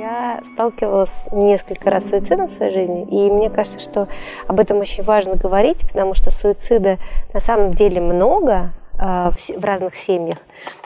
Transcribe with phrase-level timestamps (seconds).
[0.00, 4.08] Я сталкивалась несколько раз с суицидом в своей жизни, и мне кажется, что
[4.46, 6.96] об этом очень важно говорить, потому что суицида
[7.34, 10.38] на самом деле много а, в разных семьях,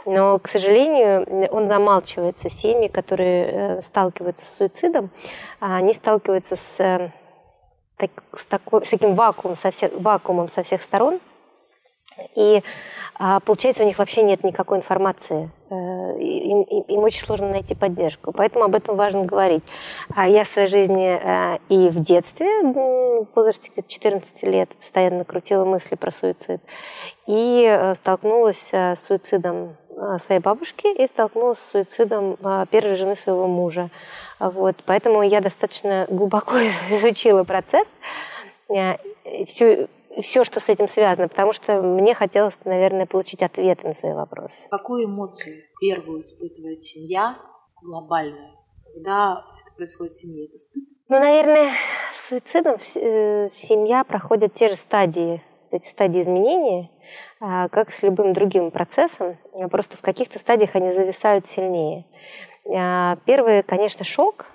[0.05, 2.51] но, к сожалению, он замалчивается.
[2.51, 5.11] Семьи, которые э, сталкиваются с суицидом,
[5.61, 7.11] они сталкиваются с, э,
[8.37, 11.21] с, такой, с таким вакуумом со, всех, вакуумом со всех сторон,
[12.35, 12.63] и
[13.17, 15.51] а, получается, у них вообще нет никакой информации.
[15.71, 15.75] Э,
[16.19, 18.33] им, им очень сложно найти поддержку.
[18.33, 19.63] Поэтому об этом важно говорить.
[20.15, 25.25] А я в своей жизни э, и в детстве, в возрасте где-то 14 лет, постоянно
[25.25, 26.61] крутила мысли про суицид.
[27.27, 29.77] И э, столкнулась с суицидом
[30.19, 32.37] своей бабушки и столкнулась с суицидом
[32.69, 33.91] первой жены своего мужа.
[34.41, 34.75] Вот.
[34.87, 36.57] Поэтому я достаточно глубоко
[36.91, 37.87] изучила процесс.
[39.47, 39.89] Всю,
[40.23, 44.55] все, что с этим связано, потому что мне хотелось, наверное, получить ответы на свои вопросы.
[44.71, 47.37] Какую эмоцию первую испытывает семья
[47.83, 48.53] глобальная,
[48.93, 50.47] когда это происходит в семье?
[50.47, 50.85] Это стыд?
[51.09, 51.73] Ну, наверное,
[52.15, 56.91] с суицидом э, семья проходит те же стадии, эти стадии изменения,
[57.41, 59.37] а, как с любым другим процессом,
[59.71, 62.07] просто в каких-то стадиях они зависают сильнее.
[62.75, 64.47] А, первый, конечно, шок,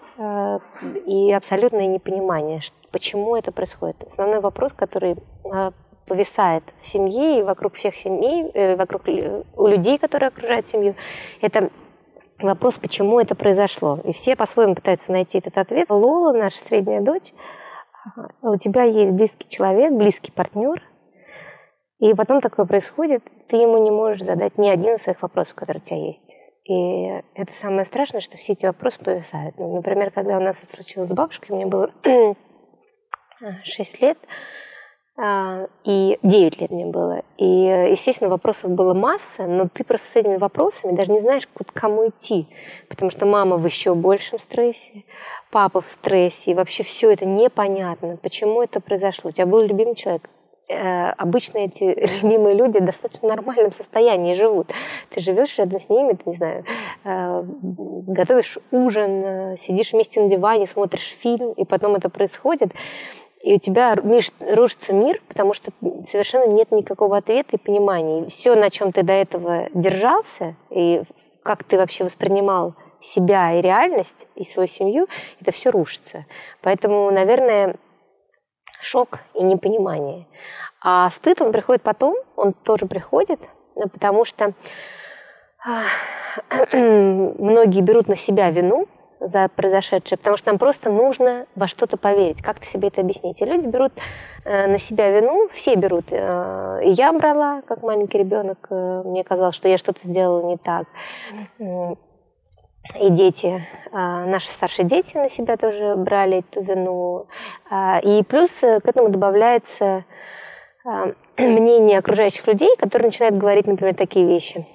[1.06, 3.96] и абсолютное непонимание, почему это происходит.
[4.12, 5.72] Основной вопрос, который э,
[6.08, 10.96] повисает в семье и вокруг всех семей, э, вокруг у людей, которые окружают семью,
[11.40, 11.70] это
[12.40, 14.00] вопрос, почему это произошло.
[14.04, 15.90] И все по-своему пытаются найти этот ответ.
[15.90, 17.34] Лола, наша средняя дочь,
[18.42, 20.82] у тебя есть близкий человек, близкий партнер,
[22.00, 25.82] и потом такое происходит, ты ему не можешь задать ни один из своих вопросов, которые
[25.82, 26.36] у тебя есть.
[26.70, 29.58] И это самое страшное, что все эти вопросы повисают.
[29.58, 31.92] Ну, например, когда у нас это случилось с бабушкой, мне было
[33.64, 34.20] 6 лет,
[35.18, 37.24] а, и 9 лет мне было.
[37.38, 41.74] И, естественно, вопросов было масса, но ты просто с этими вопросами даже не знаешь, к
[41.74, 42.48] кому идти.
[42.88, 45.06] Потому что мама в еще большем стрессе,
[45.50, 49.32] папа в стрессе, и вообще все это непонятно, почему это произошло.
[49.32, 50.30] У тебя был любимый человек,
[50.70, 51.84] обычно эти
[52.24, 54.72] любимые люди в достаточно нормальном состоянии живут.
[55.10, 56.66] Ты живешь рядом с ними, ты, не знаю,
[57.04, 57.44] э,
[58.08, 62.72] готовишь ужин, э, сидишь вместе на диване, смотришь фильм, и потом это происходит,
[63.42, 65.72] и у тебя рушится мир, потому что
[66.06, 68.28] совершенно нет никакого ответа и понимания.
[68.30, 71.04] Все, на чем ты до этого держался, и
[71.44, 75.08] как ты вообще воспринимал себя и реальность, и свою семью,
[75.40, 76.26] это все рушится.
[76.62, 77.78] Поэтому, наверное,
[78.82, 80.26] шок и непонимание.
[80.82, 83.40] А стыд, он приходит потом, он тоже приходит,
[83.76, 84.54] э, потому что
[85.66, 85.84] а,
[86.74, 88.88] многие берут на себя вину
[89.20, 92.42] за произошедшее, потому что нам просто нужно во что-то поверить.
[92.42, 93.42] Как ты себе это объяснить?
[93.42, 93.92] И люди берут
[94.46, 96.06] э, на себя вину, все берут.
[96.12, 100.88] Э, и я брала, как маленький ребенок, мне казалось, что я что-то сделала не так
[102.96, 107.28] и дети, а, наши старшие дети на себя тоже брали эту вину.
[107.70, 110.06] А, и плюс к этому добавляется
[110.86, 114.68] а, мнение окружающих людей, которые начинают говорить, например, такие вещи.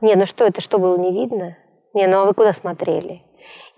[0.00, 1.56] Не, ну что, это что было не видно?
[1.94, 3.22] Не, ну а вы куда смотрели?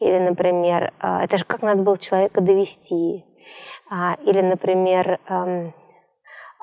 [0.01, 3.25] Или, например, это же как надо было человека довести?
[4.25, 5.21] Или, например,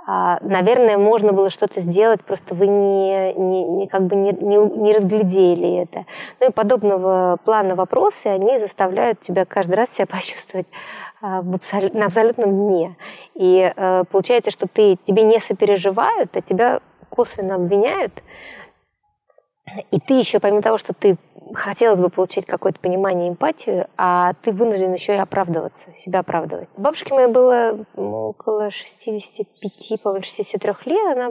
[0.08, 4.94] наверное, можно было что-то сделать, просто вы не, не, не, как бы не, не, не
[4.94, 6.06] разглядели это.
[6.40, 10.68] Ну и подобного плана вопросы, они заставляют тебя каждый раз себя почувствовать
[11.22, 12.96] а, абсолют, на абсолютном дне.
[13.34, 18.22] И э, получается, что ты, тебе не сопереживают, а тебя косвенно обвиняют,
[19.92, 21.18] и ты еще, помимо того, что ты
[21.54, 26.70] хотелось бы получить какое-то понимание, эмпатию, а ты вынужден еще и оправдываться, себя оправдывать.
[26.78, 31.30] Бабушке моей было около 65, по-моему, 63 лет, она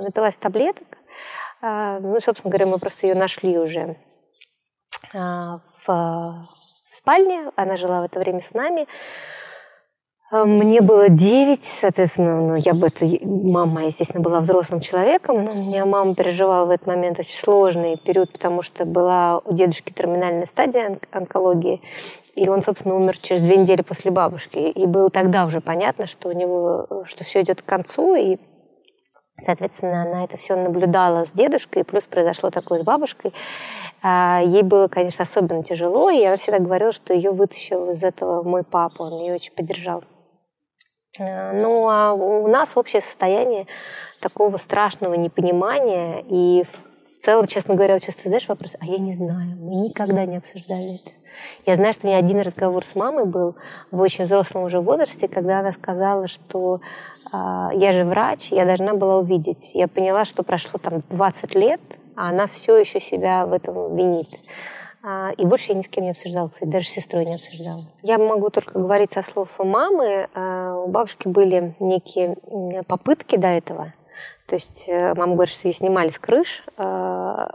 [0.00, 0.86] напилась таблеток.
[1.62, 3.96] А, ну, собственно говоря, мы просто ее нашли уже
[5.14, 8.86] а, в, в спальне, она жила в это время с нами.
[10.34, 13.06] А, мне было 9, соответственно, ну, я бы это...
[13.22, 17.96] Мама, естественно, была взрослым человеком, но у меня мама переживала в этот момент очень сложный
[17.96, 21.82] период, потому что была у дедушки терминальная стадия онкологии,
[22.34, 24.58] и он, собственно, умер через две недели после бабушки.
[24.58, 28.38] И было тогда уже понятно, что у него, что все идет к концу, и
[29.44, 33.34] Соответственно, она это все наблюдала с дедушкой, и плюс произошло такое с бабушкой.
[34.00, 38.42] А, ей было, конечно, особенно тяжело, и она всегда говорила, что ее вытащил из этого
[38.44, 40.04] мой папа, он ее очень поддержал.
[41.18, 43.66] Э, ну, а у нас общее состояние
[44.20, 49.16] такого страшного непонимания и в целом, честно говоря, вот часто задаешь вопрос, а я не
[49.16, 51.10] знаю, мы никогда не обсуждали это.
[51.66, 53.56] Я знаю, что у меня один разговор с мамой был
[53.90, 56.80] в очень взрослом уже возрасте, когда она сказала, что
[57.32, 57.36] э,
[57.74, 59.70] я же врач, я должна была увидеть.
[59.74, 61.80] Я поняла, что прошло там 20 лет,
[62.16, 64.28] а она все еще себя в этом винит.
[65.06, 67.82] А, и больше я ни с кем не обсуждала, кстати, даже с сестрой не обсуждала.
[68.02, 70.28] Я могу только говорить со слов мамы.
[70.32, 72.36] А, у бабушки были некие
[72.88, 73.92] попытки до этого.
[74.46, 77.50] То есть э, мама говорит, что ее снимали с крыш, а,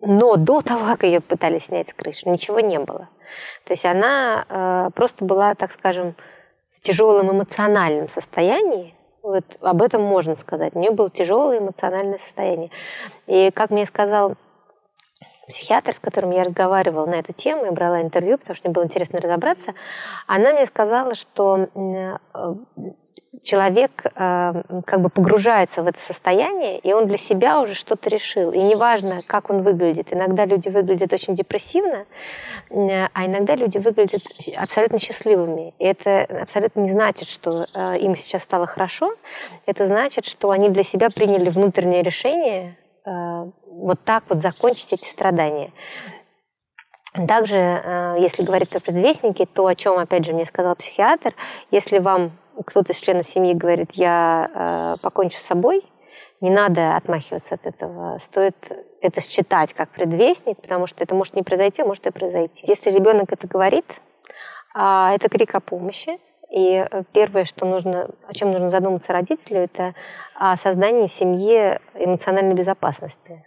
[0.00, 3.10] но до того, как ее пытались снять с крыши, ничего не было.
[3.64, 6.14] То есть она просто была, так скажем,
[6.74, 10.74] в тяжелом эмоциональном состоянии, вот об этом можно сказать.
[10.74, 12.70] У нее было тяжелое эмоциональное состояние.
[13.26, 14.36] И как мне сказал
[15.50, 18.84] психиатр, с которым я разговаривала на эту тему, я брала интервью, потому что мне было
[18.84, 19.74] интересно разобраться,
[20.26, 22.16] она мне сказала, что э,
[23.42, 28.52] человек э, как бы погружается в это состояние, и он для себя уже что-то решил.
[28.52, 30.12] И неважно, как он выглядит.
[30.12, 32.06] Иногда люди выглядят очень депрессивно,
[32.70, 34.22] э, а иногда люди выглядят
[34.56, 35.74] абсолютно счастливыми.
[35.78, 37.64] И это абсолютно не значит, что
[38.00, 39.14] им сейчас стало хорошо.
[39.66, 45.72] Это значит, что они для себя приняли внутреннее решение вот так вот закончить эти страдания.
[47.26, 51.34] Также, э, если говорить про предвестники, то, о чем, опять же, мне сказал психиатр,
[51.70, 55.82] если вам кто-то из членов семьи говорит, я э, покончу с собой,
[56.40, 58.18] не надо отмахиваться от этого.
[58.18, 58.56] Стоит
[59.02, 62.64] это считать как предвестник, потому что это может не произойти, а может и произойти.
[62.66, 63.84] Если ребенок это говорит,
[64.74, 66.18] а, это крик о помощи,
[66.50, 69.94] и э, первое, что нужно, о чем нужно задуматься родителю, это
[70.34, 73.44] о создании в семье эмоциональной безопасности.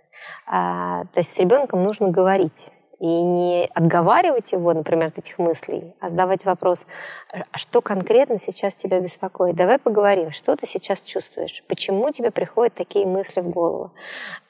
[0.48, 5.94] А, то есть с ребенком нужно говорить и не отговаривать его, например, от этих мыслей,
[6.00, 6.86] а задавать вопрос,
[7.34, 9.58] а что конкретно сейчас тебя беспокоит?
[9.58, 11.66] Давай поговорим, что ты сейчас чувствуешь?
[11.68, 13.92] Почему тебе приходят такие мысли в голову?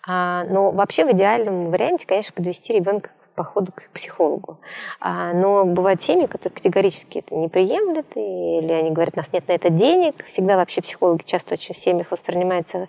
[0.07, 4.57] А, но вообще в идеальном варианте, конечно, подвести ребенка походу к психологу.
[4.99, 9.47] А, но бывают семьи, которые категорически это не приемлют, или они говорят, у нас нет
[9.47, 10.25] на это денег.
[10.27, 12.87] Всегда вообще психологи часто очень в семьях воспринимаются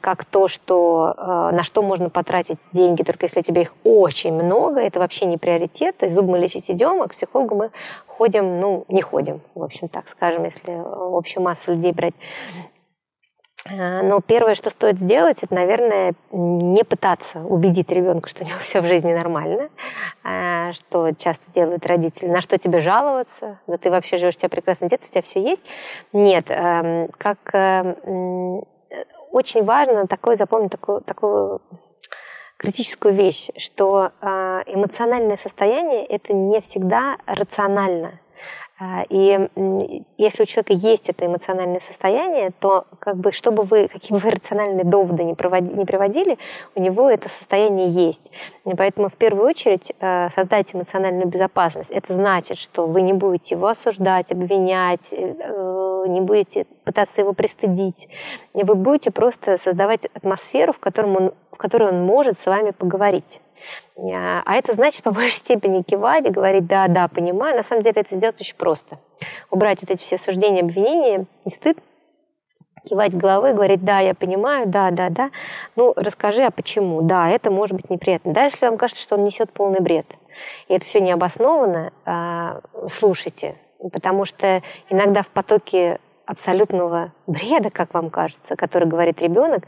[0.00, 4.80] как то, что, а, на что можно потратить деньги, только если тебе их очень много,
[4.80, 5.96] это вообще не приоритет.
[5.96, 7.70] То есть зубы мы лечить идем, а к психологу мы
[8.06, 10.82] ходим, ну, не ходим, в общем, так скажем, если
[11.16, 12.14] общую массу людей брать.
[13.66, 18.58] Э, но первое, что стоит сделать, это, наверное, не пытаться убедить ребенка, что у него
[18.60, 19.68] все в жизни нормально,
[20.24, 24.48] э, что часто делают родители, на что тебе жаловаться, да ты вообще живешь, у тебя
[24.48, 25.62] прекрасное детство, у тебя все есть.
[26.12, 28.64] Нет, эм, как эм,
[29.30, 31.60] очень важно такое запомнить такую, такую
[32.56, 34.26] критическую вещь, что э,
[34.66, 38.20] эмоциональное состояние это не всегда рационально.
[38.82, 39.38] А, и
[40.16, 44.84] если у человека есть это эмоциональное состояние, то как бы, чтобы вы, какие бы рациональные
[44.84, 46.38] доводы не, проводи, не приводили,
[46.74, 48.22] у него это состояние есть.
[48.64, 51.90] И поэтому в первую очередь э, создать эмоциональную безопасность.
[51.90, 58.08] Это значит, что вы не будете его осуждать, обвинять, э, не будете пытаться его пристыдить.
[58.54, 63.42] Вы будете просто создавать атмосферу, в, котором он, в которой он может с вами поговорить.
[63.96, 67.56] А, а это значит по большей степени кивать и говорить «да, да, понимаю».
[67.56, 68.98] На самом деле это сделать очень просто.
[69.50, 71.78] Убрать вот эти все суждения, обвинения, не стыд,
[72.88, 75.30] кивать головой, говорить «да, я понимаю, да, да, да».
[75.76, 77.02] Ну, расскажи, а почему?
[77.02, 78.32] Да, это может быть неприятно.
[78.32, 80.06] Даже если вам кажется, что он несет полный бред,
[80.68, 83.56] и это все необоснованно, а, слушайте.
[83.92, 89.64] Потому что иногда в потоке абсолютного бреда, как вам кажется, который говорит ребенок,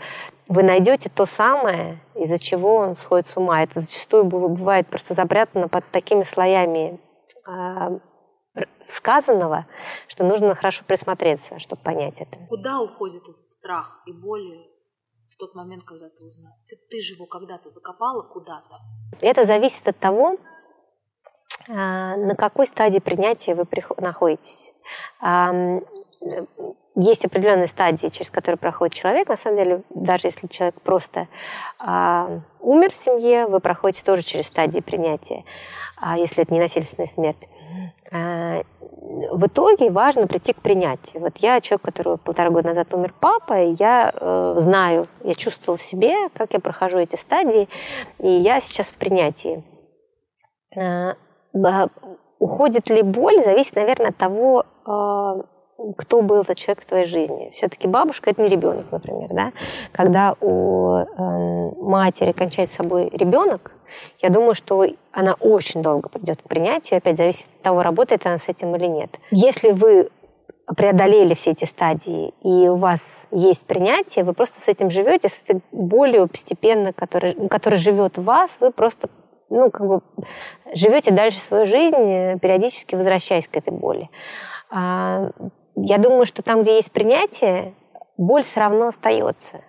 [0.47, 3.65] вы найдете то самое, из-за чего он сходит с ума.
[3.65, 7.01] Это зачастую бывает просто запрятано под такими слоями
[7.49, 7.99] э,
[8.89, 9.67] сказанного,
[10.07, 12.39] что нужно хорошо присмотреться, чтобы понять это.
[12.49, 14.69] Куда уходит этот страх и боль
[15.29, 16.53] в тот момент, когда ты узнал?
[16.69, 18.79] Ты, ты же его когда-то закопала куда-то.
[19.21, 20.52] Это зависит от того, а,
[21.69, 23.67] на какой стадии принятия вы
[23.99, 24.73] находитесь
[26.95, 29.29] есть определенные стадии, через которые проходит человек.
[29.29, 31.29] На самом деле, даже если человек просто
[31.81, 35.45] э, умер в семье, вы проходите тоже через стадии принятия,
[36.01, 37.49] э, если это не насильственная смерть.
[38.11, 41.23] В итоге важно прийти к принятию.
[41.23, 45.79] Вот я человек, который полтора года назад умер папа, и я э, знаю, я чувствовала
[45.79, 47.69] в себе, как я прохожу эти стадии,
[48.19, 49.65] и я сейчас в принятии.
[51.55, 51.87] Э,
[52.39, 55.43] уходит ли боль, зависит, наверное, от того, э,
[55.97, 57.51] кто был этот человек в твоей жизни.
[57.55, 59.53] Все-таки бабушка это не ребенок, например, да.
[59.93, 63.73] Когда у э, матери кончает с собой ребенок,
[64.21, 66.99] я думаю, что она очень долго придет к принятию.
[66.99, 69.19] Опять зависит от того, работает она с этим или нет.
[69.31, 70.11] Если вы
[70.77, 75.43] преодолели все эти стадии, и у вас есть принятие, вы просто с этим живете, с
[75.43, 79.09] этой болью постепенно, которая, которая живет в вас, вы просто
[79.53, 80.01] ну, как бы
[80.75, 84.09] живете дальше свою жизнь, периодически возвращаясь к этой боли.
[84.71, 85.31] А,
[85.77, 87.75] я думаю, что там, где есть принятие,
[88.17, 89.61] боль все равно остается.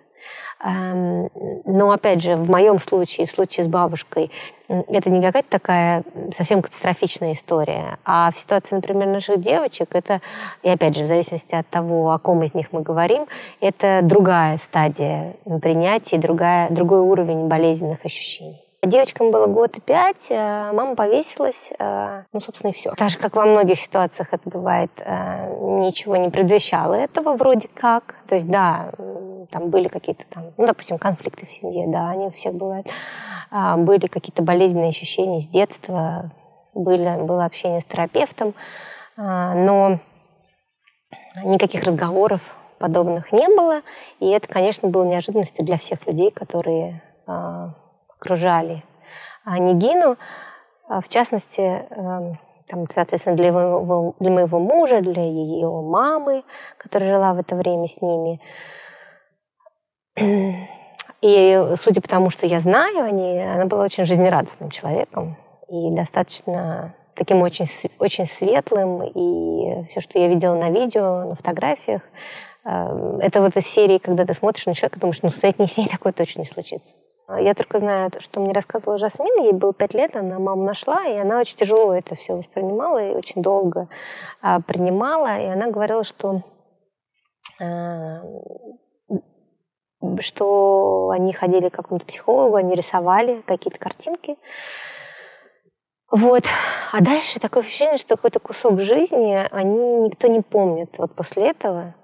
[0.64, 1.28] Эм,
[1.66, 4.30] но, опять же, в моем случае, в случае с бабушкой,
[4.68, 7.98] это не какая-то такая совсем катастрофичная история.
[8.06, 10.22] А в ситуации, например, наших девочек, это,
[10.62, 13.26] и опять же, в зависимости от того, о ком из них мы говорим,
[13.60, 18.63] это другая стадия принятия, другая, другой уровень болезненных ощущений.
[18.86, 22.92] Девочкам было год и пять, э, мама повесилась, э, ну, собственно, и все.
[22.92, 28.16] Так же, как во многих ситуациях это бывает, э, ничего не предвещало этого вроде как.
[28.28, 28.90] То есть, да,
[29.50, 32.86] там были какие-то там, ну, допустим, конфликты в семье, да, они у всех бывают.
[33.50, 36.32] А, были какие-то болезненные ощущения с детства,
[36.74, 38.54] были, было общение с терапевтом,
[39.16, 40.00] но
[41.44, 43.82] никаких разговоров подобных не было.
[44.18, 47.70] И это, конечно, было неожиданностью для всех людей, которые а,
[48.24, 48.82] окружали
[49.46, 50.16] Нигину.
[50.88, 51.86] В частности,
[52.68, 56.44] там, соответственно, для моего, для моего мужа, для ее мамы,
[56.78, 58.40] которая жила в это время с ними.
[61.20, 65.36] И судя по тому, что я знаю, они, она была очень жизнерадостным человеком
[65.68, 67.66] и достаточно таким очень,
[67.98, 69.02] очень светлым.
[69.02, 72.02] И все, что я видела на видео, на фотографиях,
[72.64, 75.76] э, это вот из серии, когда ты смотришь на человека, думаешь, ну, с этой с
[75.76, 76.96] ней такое точно не случится.
[77.28, 81.16] Я только знаю, что мне рассказывала Жасмина, ей было пять лет, она маму нашла, и
[81.16, 83.88] она очень тяжело это все воспринимала и очень долго
[84.42, 85.38] а, принимала.
[85.38, 86.42] И она говорила, что
[87.58, 88.20] а,
[90.20, 94.36] что они ходили к какому-то психологу, они рисовали какие-то картинки.
[96.10, 96.44] Вот.
[96.92, 100.90] А дальше такое ощущение, что какой-то кусок жизни они никто не помнит.
[100.98, 101.94] Вот после этого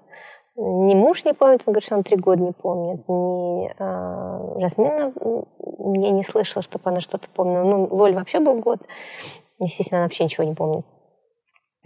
[0.61, 5.13] ни муж не помнит, он говорит, что он три года не помнит, ни э, Жасмина
[5.17, 7.63] я не слышала, чтобы она что-то помнила.
[7.63, 8.79] Ну, Лоль вообще был год,
[9.59, 10.85] естественно, она вообще ничего не помнит.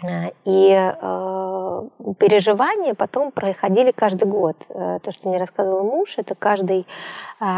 [0.04, 1.82] Э, и э,
[2.20, 4.58] переживания потом проходили каждый год.
[4.70, 6.86] Э, то, что мне рассказывал муж, это каждый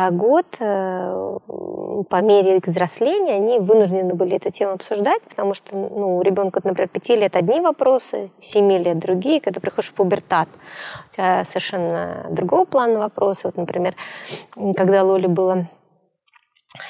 [0.09, 6.61] год по мере взросления они вынуждены были эту тему обсуждать, потому что ну, у ребенка,
[6.63, 9.39] например, пяти лет одни вопросы, семи лет другие.
[9.39, 10.49] Когда приходишь в пубертат,
[11.11, 13.41] у тебя совершенно другого плана вопросы.
[13.43, 13.95] Вот, например,
[14.75, 15.67] когда Лоле было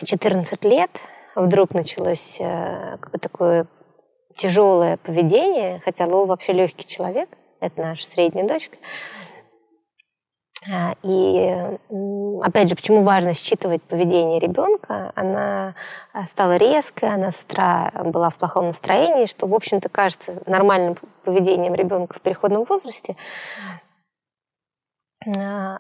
[0.06, 0.92] 14 лет,
[1.36, 2.40] вдруг началось
[3.20, 3.68] такое
[4.38, 7.30] тяжелое поведение, хотя Лол вообще легкий человек,
[7.60, 8.78] это наша средняя дочка.
[10.72, 11.78] А, и
[12.42, 15.12] опять же, почему важно считывать поведение ребенка?
[15.16, 15.76] Она
[16.14, 20.98] а, стала резкой, она с утра была в плохом настроении, что, в общем-то, кажется нормальным
[21.24, 23.16] поведением ребенка в переходном возрасте.
[25.26, 25.80] А,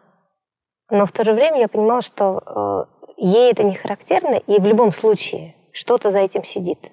[0.90, 4.66] но в то же время я понимала, что э, ей это не характерно, и в
[4.66, 6.92] любом случае что-то за этим сидит.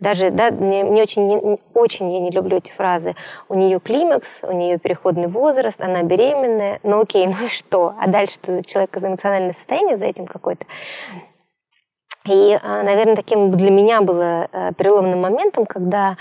[0.00, 3.16] Даже, да, мне, мне очень, не, очень я не люблю эти фразы.
[3.48, 6.78] У нее климакс, у нее переходный возраст, она беременная.
[6.84, 7.94] Ну окей, ну и что?
[8.00, 10.66] А дальше человек эмоциональное состояние за этим какое-то.
[12.26, 16.16] И, а, наверное, таким для меня было э, переломным моментом, когда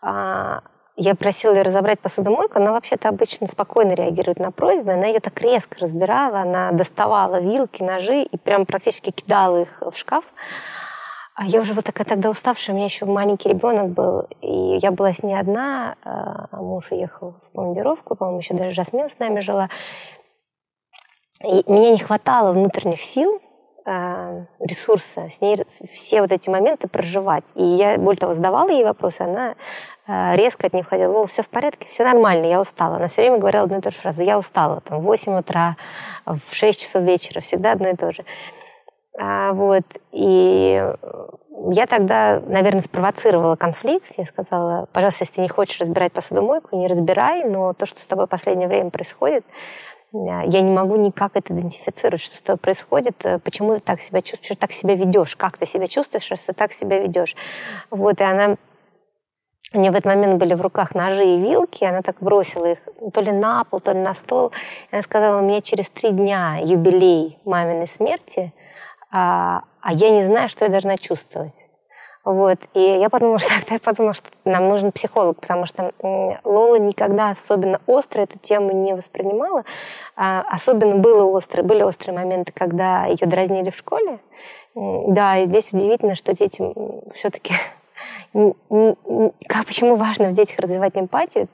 [0.00, 0.62] а,
[0.96, 5.40] я просила ее разобрать посудомойку, она вообще-то обычно спокойно реагирует на просьбы, она ее так
[5.40, 10.24] резко разбирала, она доставала вилки, ножи и прям практически кидала их в шкаф.
[11.34, 14.90] А я уже вот такая тогда уставшая, у меня еще маленький ребенок был, и я
[14.90, 19.40] была с ней одна, а муж уехал в командировку, по-моему, еще даже Жасмин с нами
[19.40, 19.70] жила.
[21.42, 23.40] И мне не хватало внутренних сил,
[23.84, 25.58] а, ресурса, с ней
[25.90, 27.44] все вот эти моменты проживать.
[27.54, 29.56] И я, более того, задавала ей вопросы, она
[30.06, 32.96] а, резко от них ходила, все в порядке, все нормально, я устала.
[32.96, 35.76] Она все время говорила одну и ту же фразу, я устала, там, в 8 утра,
[36.26, 38.24] в 6 часов вечера, всегда одно и то же.
[39.18, 40.82] А, вот, и
[41.70, 44.06] я тогда, наверное, спровоцировала конфликт.
[44.16, 48.06] Я сказала, пожалуйста, если ты не хочешь разбирать посудомойку, не разбирай, но то, что с
[48.06, 49.44] тобой в последнее время происходит,
[50.12, 54.58] я не могу никак это идентифицировать, что с тобой происходит, почему ты так себя чувствуешь,
[54.58, 57.34] так себя ведешь, как ты себя чувствуешь, что ты так себя ведешь.
[57.90, 58.56] Вот, и она
[59.74, 62.78] у нее в этот момент были в руках ножи и вилки, она так бросила их
[63.14, 64.52] то ли на пол, то ли на стол.
[64.90, 68.52] И она сказала, у меня через три дня юбилей маминой смерти,
[69.12, 71.54] а, а я не знаю, что я должна чувствовать.
[72.24, 72.58] Вот.
[72.74, 75.92] И я подумала, что я подумала, что нам нужен психолог, потому что
[76.44, 79.64] Лола никогда особенно остро эту тему не воспринимала.
[80.16, 84.18] А, особенно было острые, были острые моменты, когда ее дразнили в школе.
[84.74, 86.62] Да, и здесь удивительно, что дети
[87.14, 87.52] все-таки
[89.48, 91.48] как, почему важно в детях развивать эмпатию,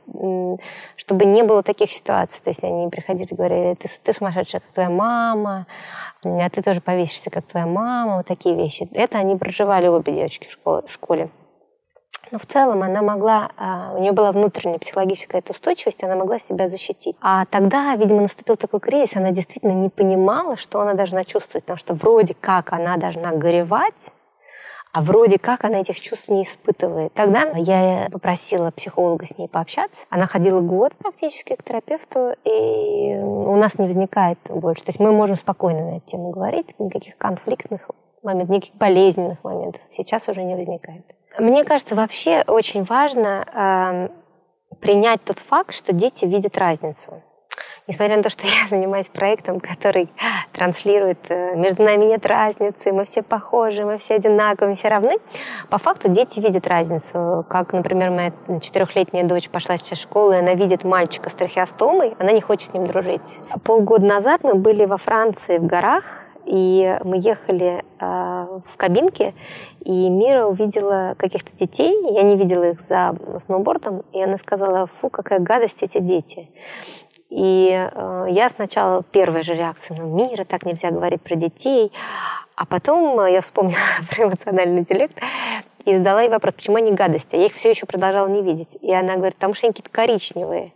[0.96, 2.40] чтобы не было таких ситуаций.
[2.42, 5.66] То есть они приходили и говорили, ты, ты сумасшедшая, как твоя мама,
[6.24, 8.88] а ты тоже повесишься, как твоя мама, вот такие вещи.
[8.92, 10.86] Это они проживали обе девочки в школе.
[10.86, 11.30] В школе.
[12.30, 16.38] Но в целом она могла, а, у нее была внутренняя психологическая эта устойчивость, она могла
[16.38, 17.16] себя защитить.
[17.20, 21.78] А тогда, видимо, наступил такой кризис, она действительно не понимала, что она должна чувствовать, потому
[21.78, 24.12] что вроде как она должна горевать,
[24.98, 27.12] а вроде как она этих чувств не испытывает.
[27.14, 30.06] Тогда я попросила психолога с ней пообщаться.
[30.10, 34.82] Она ходила год практически к терапевту, и у нас не возникает больше.
[34.82, 37.88] То есть мы можем спокойно на эту тему говорить, никаких конфликтных
[38.24, 41.04] моментов, никаких болезненных моментов сейчас уже не возникает.
[41.38, 44.10] Мне кажется, вообще очень важно
[44.74, 47.22] э, принять тот факт, что дети видят разницу.
[47.88, 50.10] Несмотря на то, что я занимаюсь проектом, который
[50.52, 55.16] транслирует э, «между нами нет разницы, мы все похожи, мы все одинаковые, мы все равны»,
[55.70, 57.46] по факту дети видят разницу.
[57.48, 62.14] Как, например, моя четырехлетняя дочь пошла сейчас в школу, и она видит мальчика с трахеостомой,
[62.18, 63.38] она не хочет с ним дружить.
[63.64, 66.04] Полгода назад мы были во Франции в горах,
[66.44, 68.04] и мы ехали э,
[68.66, 69.34] в кабинке,
[69.80, 73.14] и Мира увидела каких-то детей, я не видела их за
[73.44, 76.50] сноубордом, и она сказала, фу, какая гадость эти дети.
[77.30, 81.92] И э, я сначала, первая же реакция, ну, Мира, так нельзя говорить про детей,
[82.56, 83.78] а потом я вспомнила
[84.10, 85.14] про эмоциональный интеллект
[85.84, 87.36] и задала ей вопрос, почему они гадости.
[87.36, 88.78] Я их все еще продолжала не видеть.
[88.80, 90.72] И она говорит, потому что они какие-то коричневые.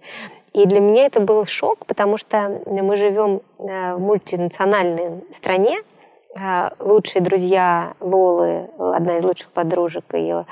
[0.53, 5.79] И для меня это был шок, потому что мы живем э, в мультинациональной стране,
[6.35, 10.45] э, лучшие друзья Лолы, одна из лучших подружек ее,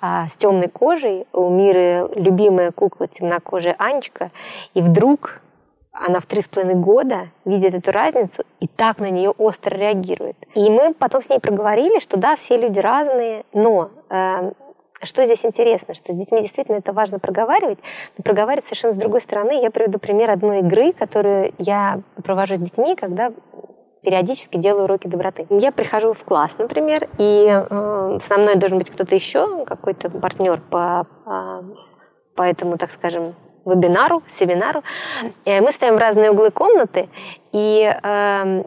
[0.00, 4.30] с темной кожей, у Миры любимая кукла темнокожая Анечка,
[4.74, 5.42] и вдруг
[6.06, 10.36] она в три с половиной года видит эту разницу и так на нее остро реагирует.
[10.54, 14.52] И мы потом с ней проговорили, что да, все люди разные, но э,
[15.02, 17.78] что здесь интересно, что с детьми действительно это важно проговаривать,
[18.16, 19.62] но проговаривать совершенно с другой стороны.
[19.62, 23.32] Я приведу пример одной игры, которую я провожу с детьми, когда
[24.02, 25.46] периодически делаю уроки доброты.
[25.50, 30.60] Я прихожу в класс, например, и э, со мной должен быть кто-то еще, какой-то партнер
[30.60, 31.64] по, по,
[32.34, 33.34] по этому, так скажем,
[33.68, 34.82] вебинару, семинару.
[35.44, 37.08] Мы ставим в разные углы комнаты
[37.52, 38.62] и э,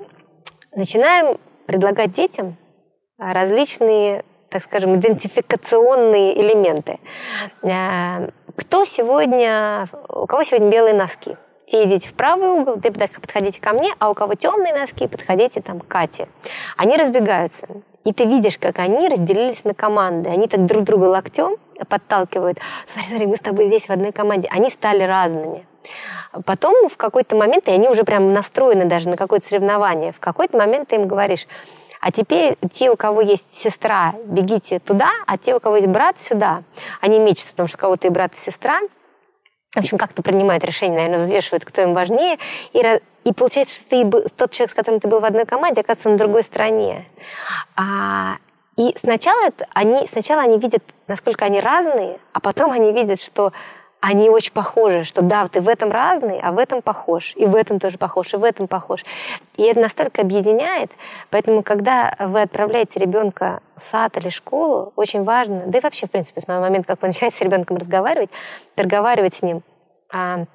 [0.76, 2.58] начинаем предлагать детям
[3.18, 7.00] различные так скажем, идентификационные элементы.
[7.62, 11.38] Кто сегодня, у кого сегодня белые носки?
[11.68, 15.62] Те идите в правый угол, те подходите ко мне, а у кого темные носки, подходите
[15.62, 16.28] там к Кате.
[16.76, 17.66] Они разбегаются.
[18.04, 20.30] И ты видишь, как они разделились на команды.
[20.30, 22.60] Они так друг друга локтем подталкивают.
[22.88, 24.48] Смотри, смотри, мы с тобой здесь в одной команде.
[24.52, 25.66] Они стали разными.
[26.46, 30.58] Потом в какой-то момент, и они уже прям настроены даже на какое-то соревнование, в какой-то
[30.58, 31.48] момент ты им говоришь,
[32.00, 36.20] а теперь те, у кого есть сестра, бегите туда, а те, у кого есть брат,
[36.20, 36.64] сюда.
[37.00, 38.80] Они мечутся, потому что у кого-то и брат, и сестра.
[39.76, 42.40] В общем, как-то принимают решение, наверное, взвешивают, кто им важнее.
[42.74, 46.10] И, и получается, что ты, тот человек, с которым ты был в одной команде, оказывается
[46.10, 47.06] на другой стороне.
[47.76, 48.38] А,
[48.78, 53.52] и сначала, это, они, сначала они видят, насколько они разные, а потом они видят, что
[54.00, 57.56] они очень похожи, что да, ты в этом разный, а в этом похож, и в
[57.56, 59.06] этом тоже похож, и в этом похож.
[59.58, 60.92] И это настолько объединяет,
[61.30, 66.12] поэтому, когда вы отправляете ребенка в сад или школу, очень важно, да и вообще, в
[66.12, 68.32] принципе, с моего момента, как вы начинаете с ребенком разговаривать,
[68.76, 69.62] разговаривать с ним,
[70.12, 70.46] а,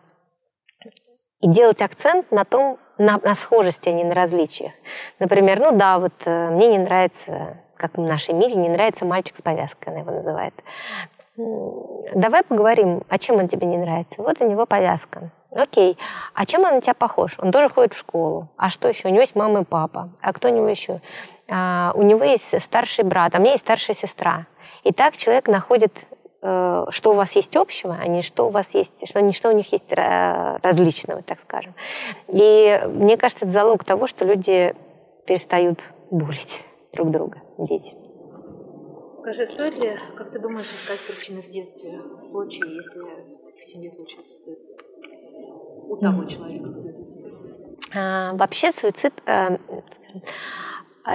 [1.41, 4.73] и делать акцент на том, на, на схожести, а не на различиях.
[5.21, 9.37] Например, ну да, вот э, мне не нравится, как в нашей мире, не нравится мальчик
[9.37, 10.55] с повязкой, она его называет.
[12.15, 14.23] Давай поговорим, а чем он тебе не нравится.
[14.23, 15.31] Вот у него повязка.
[15.51, 15.97] Окей.
[16.35, 17.35] А чем он на тебя похож?
[17.39, 18.49] Он тоже ходит в школу.
[18.57, 19.09] А что еще?
[19.09, 20.11] У него есть мама и папа.
[20.21, 21.01] А кто у него еще?
[21.49, 24.47] А, у него есть старший брат, а у меня есть старшая сестра.
[24.83, 25.93] И так человек находит,
[26.43, 29.49] э, что у вас есть общего, а не что у вас есть, что, не что
[29.49, 31.75] у них есть э, различного, так скажем.
[32.29, 34.75] И мне кажется, это залог того, что люди
[35.27, 37.97] перестают булить друг друга, дети.
[39.21, 43.01] Скажи, стоит ли, как ты думаешь, искать причины в детстве в случае, если
[43.57, 44.81] в семье случился суицид?
[45.89, 46.69] У того человека,
[47.95, 49.59] а, Вообще суицид, а,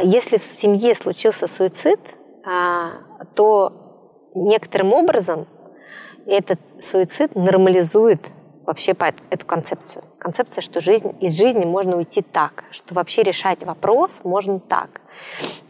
[0.04, 2.00] если в семье случился суицид,
[2.46, 5.48] а, то некоторым образом
[6.26, 8.22] этот суицид нормализует
[8.66, 8.96] вообще
[9.30, 10.04] эту концепцию.
[10.18, 15.01] Концепция, что жизнь, из жизни можно уйти так, что вообще решать вопрос можно так.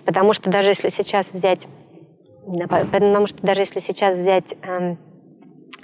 [0.05, 1.67] Потому что даже если сейчас взять
[2.91, 4.95] Потому что даже если сейчас взять э,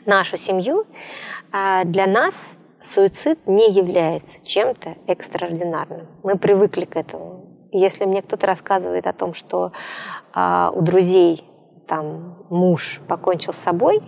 [0.05, 0.85] нашу семью,
[1.53, 2.33] э, для нас
[2.81, 6.07] суицид не является чем-то экстраординарным.
[6.23, 7.45] Мы привыкли к этому.
[7.71, 9.71] Если мне кто-то рассказывает о том, что
[10.35, 11.43] э, у друзей
[11.87, 14.01] там муж покончил с собой,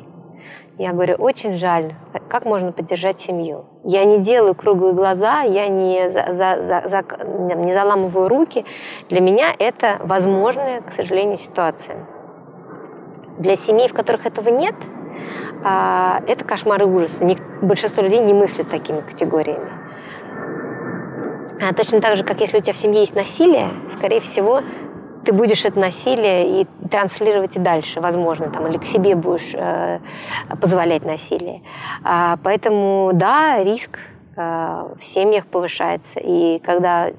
[0.80, 1.94] я говорю, очень жаль,
[2.30, 3.66] как можно поддержать семью?
[3.84, 8.64] Я не делаю круглые глаза, я не, за, за, за, не заламываю руки.
[9.10, 11.98] Для меня это возможная, к сожалению, ситуация.
[13.38, 14.76] Для семей, в которых этого нет,
[15.66, 17.20] а, это кошмар и ужас.
[17.62, 19.70] Большинство людей не мыслят такими категориями.
[21.62, 24.62] А точно так же, как если у тебя в семье есть насилие, скорее всего,
[25.26, 30.00] ты будешь это насилие и транслировать и дальше, возможно, там, или к себе будешь э,
[30.62, 31.64] позволять насилие.
[32.04, 34.00] А, поэтому, да, риск
[34.36, 36.20] э, в семьях повышается.
[36.20, 37.12] И когда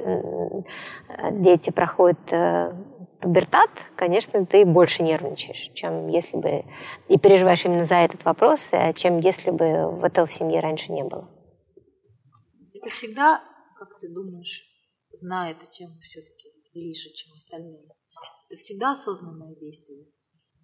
[1.32, 2.72] дети проходят э,
[3.20, 6.64] пубертат, конечно, ты больше нервничаешь, чем если бы...
[7.08, 9.64] И переживаешь именно за этот вопрос, э, чем если бы
[10.02, 11.28] этого в семье раньше не было.
[12.74, 13.42] Это всегда,
[13.78, 14.62] как ты думаешь,
[15.12, 17.86] зная эту тему все-таки ближе, чем остальные,
[18.50, 20.06] это всегда осознанное действие?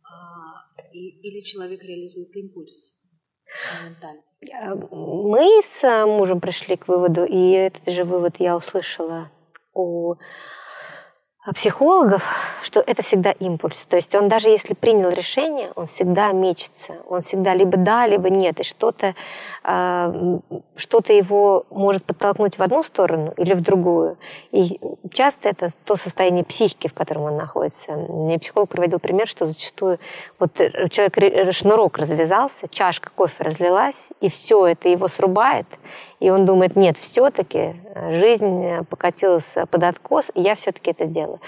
[0.05, 2.95] А, и, или человек реализует импульс
[3.81, 4.23] моментально?
[4.53, 9.31] Э, мы с мужем пришли к выводу, и этот же вывод я услышала
[9.73, 10.17] у
[11.47, 12.25] а психологов,
[12.67, 13.87] что это всегда импульс.
[13.89, 16.97] То есть он даже если принял решение, он всегда мечется.
[17.09, 18.59] Он всегда либо да, либо нет.
[18.59, 19.15] И что-то
[19.63, 20.39] э,
[20.75, 24.19] что его может подтолкнуть в одну сторону или в другую.
[24.51, 24.81] И
[25.13, 27.93] часто это то состояние психики, в котором он находится.
[27.93, 30.01] Мне психолог приводил пример, что зачастую
[30.41, 30.57] вот
[30.91, 35.67] человек шнурок развязался, чашка кофе разлилась, и все это его срубает.
[36.19, 37.77] И он думает, нет, все-таки
[38.11, 41.39] жизнь покатилась под откос, и я все-таки это сделаю.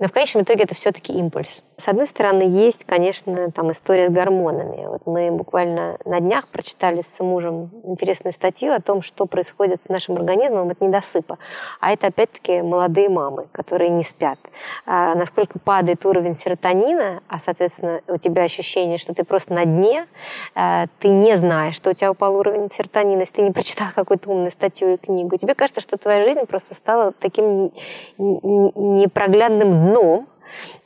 [0.00, 1.62] Но в конечном итоге это все-таки импульс.
[1.76, 4.86] С одной стороны, есть, конечно, там история с гормонами.
[4.86, 9.88] Вот мы буквально на днях прочитали с мужем интересную статью о том, что происходит с
[9.90, 11.38] нашим организмом от недосыпа.
[11.80, 14.38] А это, опять-таки, молодые мамы, которые не спят.
[14.86, 20.06] А насколько падает уровень серотонина, а, соответственно, у тебя ощущение, что ты просто на дне,
[20.54, 24.30] а, ты не знаешь, что у тебя упал уровень серотонина, если ты не прочитал какую-то
[24.30, 25.36] умную статью или книгу.
[25.36, 27.70] Тебе кажется, что твоя жизнь просто стала таким
[28.18, 29.89] непроглядным дном,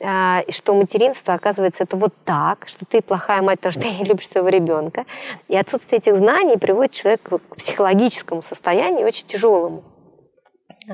[0.01, 3.89] а, и что материнство, оказывается, это вот так, что ты плохая мать, потому что ты
[3.89, 5.05] не любишь своего ребенка.
[5.47, 9.83] И отсутствие этих знаний приводит человека к психологическому состоянию очень тяжелому.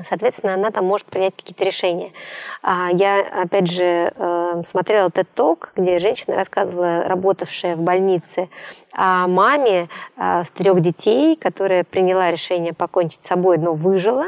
[0.08, 2.12] Соответственно, она там может принять какие-то решения.
[2.62, 8.48] А, я, опять же, э, смотрела этот ток, где женщина рассказывала, работавшая в больнице,
[8.92, 14.26] о маме э, с трех детей, которая приняла решение покончить с собой, но выжила.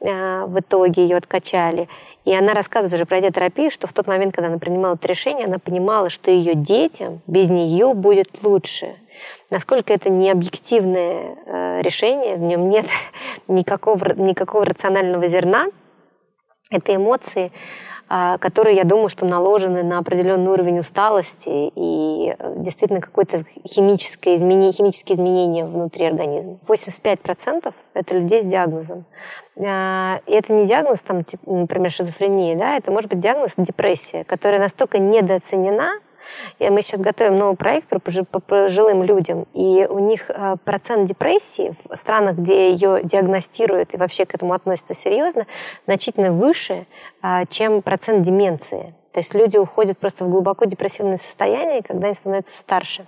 [0.00, 1.88] Э, в итоге ее откачали.
[2.24, 5.46] И она рассказывает, уже пройдя терапию, что в тот момент, когда она принимала это решение,
[5.46, 8.94] она понимала, что ее детям без нее будет лучше.
[9.50, 12.86] Насколько это не объективное э, решение, в нем нет
[13.48, 15.66] никакого, никакого рационального зерна,
[16.70, 17.50] это эмоции,
[18.12, 24.34] а, которые, я думаю, что наложены на определенный уровень усталости и э, действительно какое-то химическое
[24.34, 26.58] изменение, химические изменения внутри организма.
[26.66, 29.04] 85% это людей с диагнозом.
[29.56, 34.60] А, и это не диагноз, там, например, шизофрения, да, это может быть диагноз депрессия, которая
[34.60, 35.92] настолько недооценена,
[36.58, 41.74] и мы сейчас готовим новый проект про пожилым людям, и у них э, процент депрессии
[41.88, 45.46] в странах, где ее диагностируют и вообще к этому относятся серьезно,
[45.86, 46.86] значительно выше,
[47.22, 48.94] э, чем процент деменции.
[49.12, 53.06] То есть люди уходят просто в глубоко депрессивное состояние, когда они становятся старше.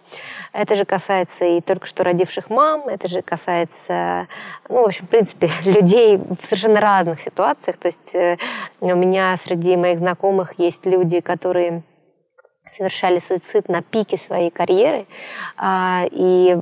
[0.53, 4.27] Это же касается и только что родивших мам, это же касается,
[4.69, 7.77] ну, в общем, в принципе, людей в совершенно разных ситуациях.
[7.77, 8.37] То есть э,
[8.81, 11.83] у меня среди моих знакомых есть люди, которые
[12.71, 15.07] совершали суицид на пике своей карьеры,
[15.57, 16.57] а, и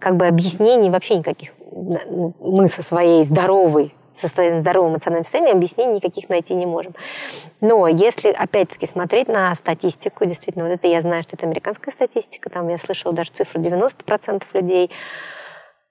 [0.00, 5.96] как бы объяснений вообще никаких мы со своей здоровой со своим здоровым эмоциональным состоянием объяснений
[5.96, 6.94] никаких найти не можем.
[7.60, 12.48] Но если, опять-таки, смотреть на статистику, действительно, вот это я знаю, что это американская статистика,
[12.48, 14.90] там я слышала даже цифру 90% людей,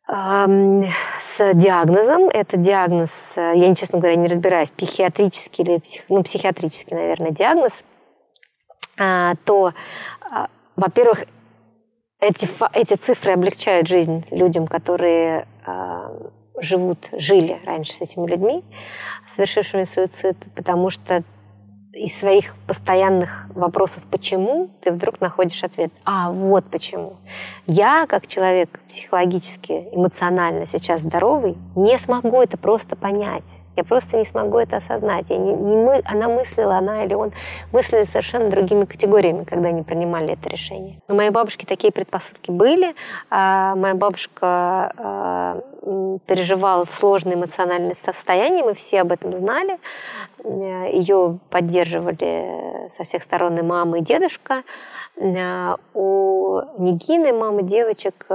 [0.07, 2.29] с диагнозом.
[2.29, 7.83] Это диагноз, я, честно говоря, не разбираюсь, психиатрический или псих, ну, психиатрический, наверное, диагноз–
[8.97, 9.73] то,
[10.21, 11.25] а, во-первых,
[12.19, 16.11] эти, эти цифры облегчают жизнь людям, которые а,
[16.59, 18.63] живут, жили раньше с этими людьми,
[19.35, 21.23] совершившими суицид, потому что
[21.93, 27.17] из своих постоянных вопросов «почему» ты вдруг находишь ответ «а, вот почему».
[27.67, 33.61] Я, как человек психологически, эмоционально сейчас здоровый, не смогу это просто понять.
[33.75, 35.25] Я просто не смогу это осознать.
[35.29, 37.31] Я не, не мы, она мыслила, она или он
[37.71, 41.01] мыслили совершенно другими категориями, когда они принимали это решение.
[41.07, 42.95] У моей бабушки такие предпосылки были.
[43.29, 45.61] А моя бабушка а,
[46.25, 49.79] переживала сложное эмоциональное состояние, мы все об этом знали.
[50.43, 54.63] Ее поддерживали со всех сторон и мама, и дедушка.
[55.17, 58.27] У Нигины, мамы девочек,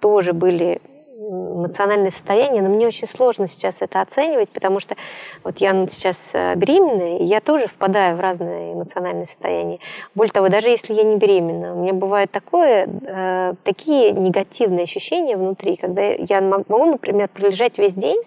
[0.00, 0.80] тоже были
[1.28, 4.96] эмоциональное состояние, но мне очень сложно сейчас это оценивать, потому что
[5.44, 9.78] вот я сейчас э, беременная, и я тоже впадаю в разные эмоциональные состояния.
[10.14, 15.36] Более того, даже если я не беременна, у меня бывает такое, э, такие негативные ощущения
[15.36, 18.22] внутри, когда я могу, например, пролежать весь день,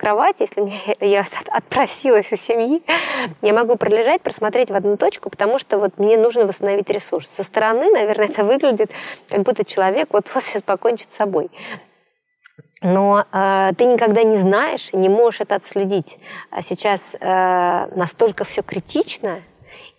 [0.00, 2.82] кровать, если мне, я отпросилась у семьи,
[3.42, 7.28] я могу пролежать, просмотреть в одну точку, потому что вот мне нужно восстановить ресурс.
[7.28, 8.90] Со стороны, наверное, это выглядит,
[9.28, 11.50] как будто человек вот-вот сейчас покончит с собой.
[12.82, 16.18] Но э, ты никогда не знаешь не можешь это отследить.
[16.50, 19.40] А сейчас э, настолько все критично,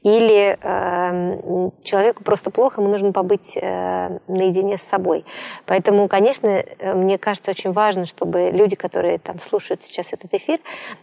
[0.04, 5.26] или э, человеку просто плохо, ему нужно побыть э, наедине с собой.
[5.68, 10.60] Поэтому, конечно, э, мне кажется, очень важно, чтобы люди, которые там слушают сейчас этот эфир,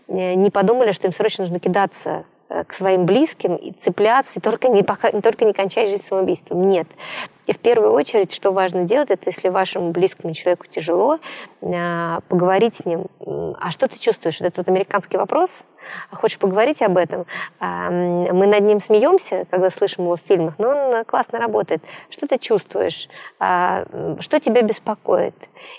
[0.08, 4.68] э, не подумали, что им срочно нужно кидаться к своим близким и цепляться, и только
[4.68, 6.68] не, только не кончать жизнь самоубийством.
[6.68, 6.88] Нет.
[7.46, 11.18] И в первую очередь, что важно делать, это если вашему близкому человеку тяжело,
[11.60, 13.06] э, поговорить с ним.
[13.60, 14.40] А что ты чувствуешь?
[14.40, 15.62] Это вот американский вопрос.
[16.12, 17.26] Хочешь поговорить об этом?
[17.60, 21.82] Мы над ним смеемся, когда слышим его в фильмах, но он классно работает.
[22.10, 23.08] Что ты чувствуешь?
[23.38, 23.84] А,
[24.20, 25.34] что тебя беспокоит?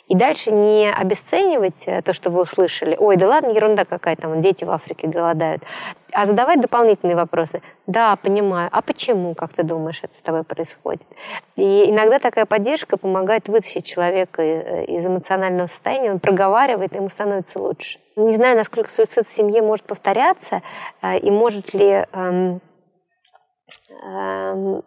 [0.07, 2.97] И дальше не обесценивать э, то, что вы услышали.
[2.99, 5.63] Ой, да ладно, ерунда какая там, дети в Африке голодают
[6.11, 7.61] а задавать дополнительные вопросы.
[7.89, 8.69] Да, понимаю.
[8.71, 11.07] А почему, как ты думаешь, это с тобой происходит?
[11.55, 14.43] И иногда такая поддержка помогает вытащить человека
[14.83, 17.97] из эмоционального состояния, он проговаривает, ему становится лучше.
[18.15, 20.61] Не знаю, насколько суицид в семье может повторяться,
[21.01, 22.61] э, и может ли эм,
[24.03, 24.83] эм,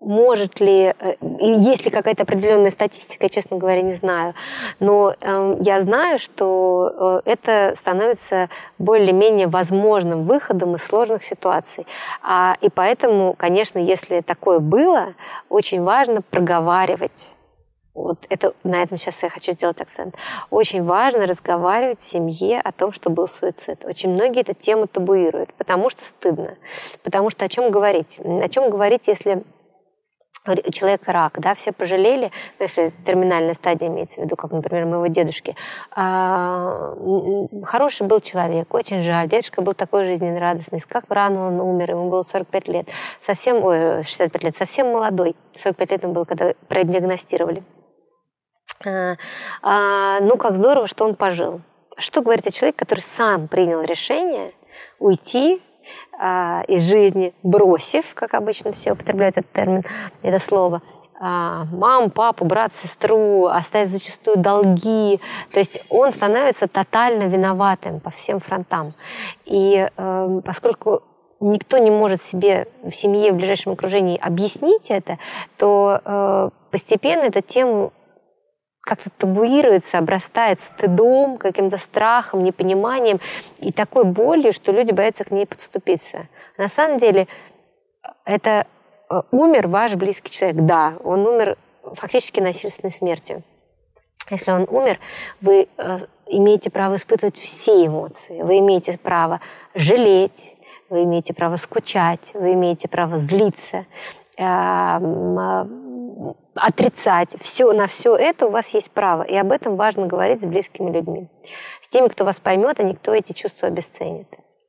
[0.00, 4.34] может ли, э, есть ли какая-то определенная статистика, я, честно говоря, не знаю.
[4.80, 11.86] Но э, я знаю, что э, это становится более-менее возможным выходом из сложных ситуаций.
[12.22, 15.14] А, и поэтому, конечно, если такое было,
[15.48, 17.32] очень важно проговаривать
[17.94, 20.14] вот это, на этом сейчас я хочу сделать акцент.
[20.50, 23.84] Очень важно разговаривать в семье о том, что был суицид.
[23.84, 26.56] Очень многие эту тему табуируют, потому что стыдно.
[27.02, 28.18] Потому что о чем говорить?
[28.18, 29.42] О чем говорить, если
[30.44, 34.86] у человека рак, да, все пожалели, ну, если терминальная стадия имеется в виду, как, например,
[34.86, 35.54] моего дедушки.
[35.92, 36.96] А,
[37.62, 39.28] хороший был человек, очень жаль.
[39.28, 40.80] Дедушка был такой жизнерадостный.
[40.80, 42.88] Как рано он умер, ему было 45 лет.
[43.24, 45.36] Совсем, ой, 65 лет, совсем молодой.
[45.54, 47.62] 45 лет он был, когда продиагностировали.
[48.84, 49.16] А,
[49.62, 51.60] а, ну, как здорово, что он пожил.
[51.98, 54.50] Что говорит о человеке, который сам принял решение
[54.98, 55.60] уйти
[56.18, 59.82] а, из жизни, бросив, как обычно все употребляют этот термин,
[60.22, 60.82] это слово,
[61.24, 65.20] а, маму, папу, брат, сестру, оставив зачастую долги.
[65.52, 68.94] То есть он становится тотально виноватым по всем фронтам.
[69.44, 71.02] И э, поскольку
[71.38, 75.18] никто не может себе в семье, в ближайшем окружении объяснить это,
[75.58, 77.92] то э, постепенно эту тему
[78.82, 83.20] как-то табуируется, обрастает стыдом, каким-то страхом, непониманием
[83.58, 86.26] и такой болью, что люди боятся к ней подступиться.
[86.58, 87.28] На самом деле
[88.24, 88.66] это
[89.08, 90.62] э, умер ваш близкий человек.
[90.62, 91.56] Да, он умер
[91.94, 93.42] фактически насильственной смертью.
[94.30, 94.98] Если он умер,
[95.40, 98.42] вы э, имеете право испытывать все эмоции.
[98.42, 99.40] Вы имеете право
[99.74, 100.56] жалеть,
[100.88, 103.86] вы имеете право скучать, вы имеете право злиться,
[104.36, 105.91] эм,
[106.54, 107.30] отрицать.
[107.40, 109.22] Все, на все это у вас есть право.
[109.22, 111.28] И об этом важно говорить с близкими людьми.
[111.82, 114.28] С теми, кто вас поймет, а никто эти чувства обесценит.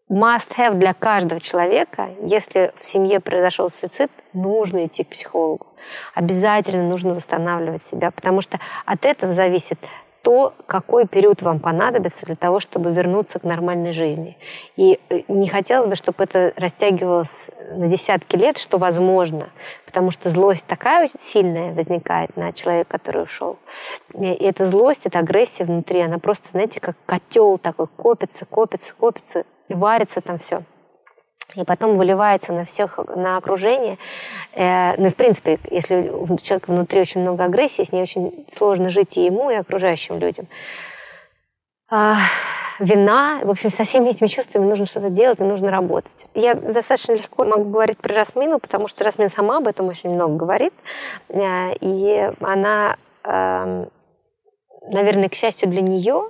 [0.10, 5.68] Must-have для каждого человека, если в семье произошел суицид, нужно идти к психологу.
[6.14, 9.80] Обязательно нужно восстанавливать себя, потому что от этого зависит
[10.24, 14.38] то, какой период вам понадобится для того, чтобы вернуться к нормальной жизни.
[14.78, 19.50] И э, не хотелось бы, чтобы это растягивалось на десятки лет, что возможно,
[19.86, 23.60] потому что злость такая сильная возникает на человека, который ушел.
[24.14, 29.44] И эта злость, эта агрессия внутри, она просто, знаете, как котел такой копится, копится, копится,
[29.68, 30.64] варится там все
[31.56, 33.98] и потом выливается на всех, на окружение.
[34.54, 38.46] Э, ну и в принципе, если у человека внутри очень много агрессии, с ней очень
[38.56, 40.48] сложно жить и ему, и окружающим людям.
[41.90, 42.18] А,
[42.80, 46.28] вина, в общем, со всеми этими чувствами нужно что-то делать и нужно работать.
[46.34, 50.36] Я достаточно легко могу говорить про Жасмину, потому что Жасмин сама об этом очень много
[50.36, 50.74] говорит,
[51.30, 53.90] э, и она эм,
[54.88, 56.30] наверное, к счастью для нее,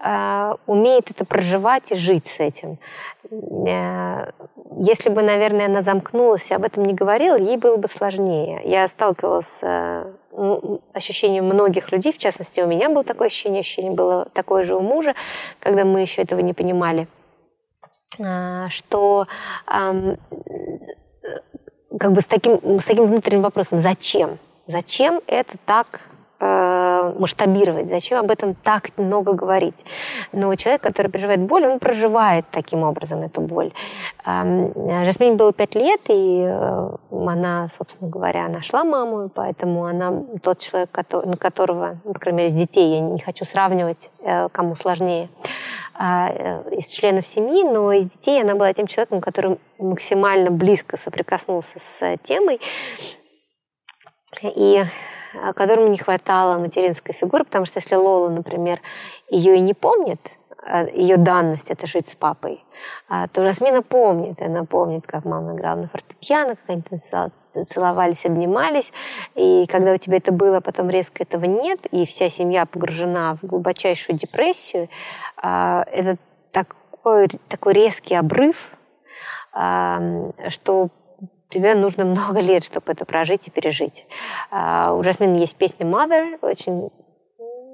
[0.00, 2.78] э, умеет это проживать и жить с этим.
[3.30, 4.30] Э,
[4.78, 8.60] если бы, наверное, она замкнулась и об этом не говорила, ей было бы сложнее.
[8.64, 10.12] Я сталкивалась с э,
[10.92, 14.80] ощущением многих людей, в частности, у меня было такое ощущение, ощущение было такое же у
[14.80, 15.14] мужа,
[15.60, 17.06] когда мы еще этого не понимали,
[18.68, 19.26] что
[21.98, 24.38] как бы с таким, с таким внутренним вопросом, зачем?
[24.66, 26.00] Зачем это так
[27.18, 29.84] масштабировать, зачем об этом так много говорить.
[30.32, 33.72] Но человек, который переживает боль, он проживает таким образом эту боль.
[34.24, 40.90] Жасмине было пять лет, и э, она, собственно говоря, нашла маму, поэтому она тот человек,
[41.24, 45.28] на которого, по крайней мере, из детей, я не хочу сравнивать, э, кому сложнее,
[45.94, 51.78] а, из членов семьи, но из детей она была тем человеком, который максимально близко соприкоснулся
[51.78, 52.60] с темой
[54.42, 54.84] и
[55.54, 58.80] которому не хватало материнской фигуры, потому что если Лола, например,
[59.28, 60.20] ее и не помнит,
[60.64, 62.64] а, ее данность это жить с папой,
[63.08, 68.92] а, то Жасмина помнит, она помнит, как мама играла на фортепиано, как они целовались, обнимались,
[69.34, 73.46] и когда у тебя это было, потом резко этого нет, и вся семья погружена в
[73.46, 74.88] глубочайшую депрессию,
[75.36, 76.16] это
[76.50, 78.56] такой, такой резкий обрыв,
[79.52, 80.88] что
[81.52, 84.06] тебе нужно много лет, чтобы это прожить и пережить.
[84.50, 86.90] Uh, у Жасмины есть песня Mother, очень,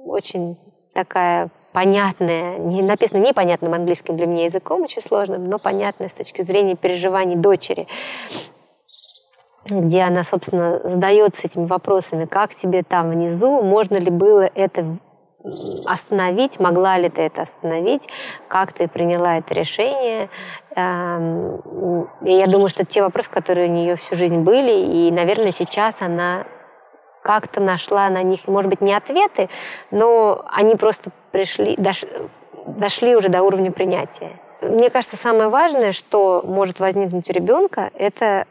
[0.05, 0.57] очень
[0.93, 6.41] такая понятная, не, написана непонятным английским для меня языком, очень сложным, но понятная с точки
[6.41, 7.87] зрения переживаний дочери
[9.65, 14.97] где она, собственно, задается этими вопросами, как тебе там внизу, можно ли было это
[15.85, 18.03] остановить, могла ли ты это остановить,
[18.47, 20.29] как ты приняла это решение.
[20.75, 25.51] Эм, и я думаю, что те вопросы, которые у нее всю жизнь были, и, наверное,
[25.51, 26.45] сейчас она
[27.23, 29.49] как-то нашла на них, может быть, не ответы,
[29.91, 32.05] но они просто пришли, дош,
[32.65, 34.31] дошли уже до уровня принятия.
[34.61, 38.45] Мне кажется, самое важное, что может возникнуть у ребенка, это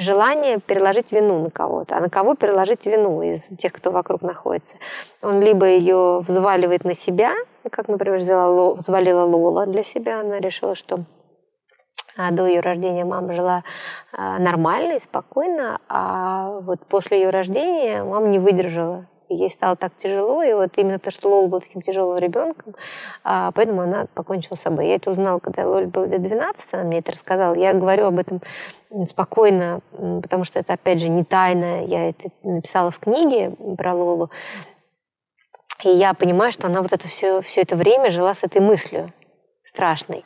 [0.00, 1.96] желание переложить вину на кого-то.
[1.96, 4.76] А на кого переложить вину из тех, кто вокруг находится?
[5.22, 7.34] Он либо ее взваливает на себя,
[7.70, 10.20] как, например, взяла, взвалила Лола для себя.
[10.20, 11.04] Она решила, что
[12.16, 13.62] а, до ее рождения мама жила
[14.12, 19.94] а, нормально и спокойно, а вот после ее рождения мама не выдержала ей стало так
[19.94, 22.74] тяжело, и вот именно то, что Лола был таким тяжелым ребенком,
[23.24, 24.88] а, поэтому она покончила с собой.
[24.88, 27.54] Я это узнала, когда Лоле было лет 12, она мне это рассказала.
[27.54, 28.40] Я говорю об этом
[29.06, 31.84] спокойно, потому что это, опять же, не тайна.
[31.84, 34.30] Я это написала в книге про Лолу.
[35.84, 39.12] И я понимаю, что она вот это все, все это время жила с этой мыслью
[39.72, 40.24] страшной.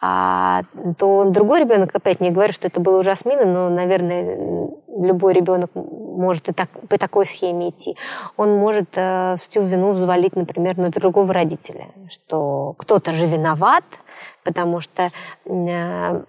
[0.00, 0.62] А,
[0.98, 5.70] то другой ребенок, опять не говорю, что это было у Жасмины, но, наверное, любой ребенок
[5.74, 7.96] может и так, по такой схеме идти.
[8.36, 13.84] Он может э, всю вину взвалить, например, на другого родителя, что кто-то же виноват,
[14.42, 15.10] потому что
[15.44, 16.22] э,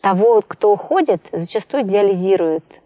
[0.00, 2.83] того, кто уходит, зачастую идеализируют а,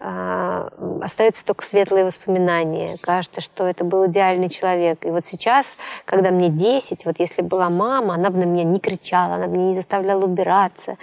[0.00, 2.96] остаются только светлые воспоминания.
[3.02, 5.04] Кажется, что это был идеальный человек.
[5.04, 5.66] И вот сейчас,
[6.06, 9.58] когда мне 10, вот если была мама, она бы на меня не кричала, она бы
[9.58, 10.96] меня не заставляла убираться,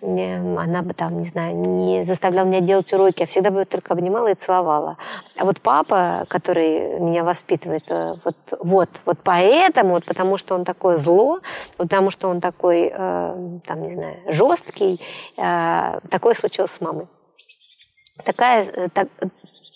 [0.00, 4.30] она бы там, не знаю, не заставляла меня делать уроки, а всегда бы только обнимала
[4.30, 4.98] и целовала.
[5.36, 10.64] А вот папа, который меня воспитывает, э, вот, вот, вот поэтому, вот потому что он
[10.64, 11.40] такое зло,
[11.76, 13.36] потому что он такой, э,
[13.66, 15.00] там, не знаю, жесткий,
[15.36, 17.08] э, такое случилось с мамой
[18.22, 19.08] такая, э, так,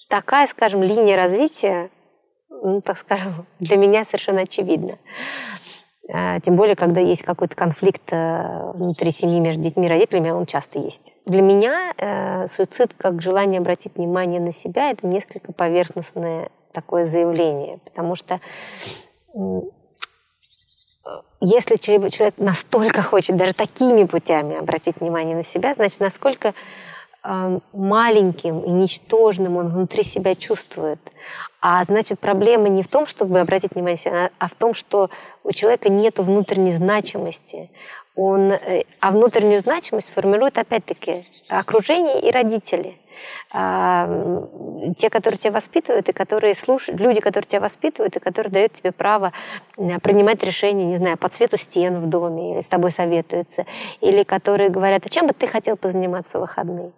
[0.09, 1.90] такая, скажем, линия развития,
[2.51, 4.98] ну, так скажем, для меня совершенно очевидна.
[6.11, 10.46] А, тем более, когда есть какой-то конфликт э, внутри семьи между детьми и родителями, он
[10.46, 11.12] часто есть.
[11.27, 17.79] Для меня э, суицид как желание обратить внимание на себя– это несколько поверхностное такое заявление,
[17.85, 18.40] потому что
[21.40, 26.55] если человек настолько хочет даже такими путями обратить внимание на себя, значит, насколько
[27.22, 31.00] маленьким и ничтожным он внутри себя чувствует.
[31.61, 35.11] А значит, проблема не в том, чтобы обратить внимание, а в том, что
[35.42, 37.70] у человека нет внутренней значимости.
[38.14, 42.96] Он, э, а внутреннюю значимость формируют, опять-таки, окружение и родители–
[43.50, 48.92] те, которые тебя воспитывают, и которые слушают, люди, которые тебя воспитывают, и которые дают тебе
[48.92, 49.33] право
[49.76, 53.64] принимать решения, не знаю, по цвету стен в доме, или с тобой советуются,
[54.00, 56.92] или которые говорят, а чем бы ты хотел позаниматься в выходные?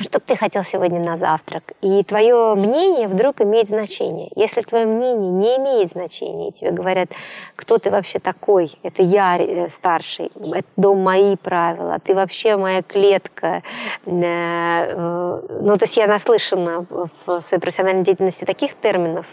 [0.00, 1.72] Что бы ты хотел сегодня на завтрак?
[1.80, 4.30] И твое мнение вдруг имеет значение.
[4.36, 7.08] Если твое мнение не имеет значения, и тебе говорят,
[7.56, 12.82] кто ты вообще такой, это я э, старший, это дом мои правила, ты вообще моя
[12.82, 13.64] клетка.
[14.06, 16.86] Э, э, ну, то есть я наслышана
[17.26, 19.26] в своей профессиональной деятельности таких терминов,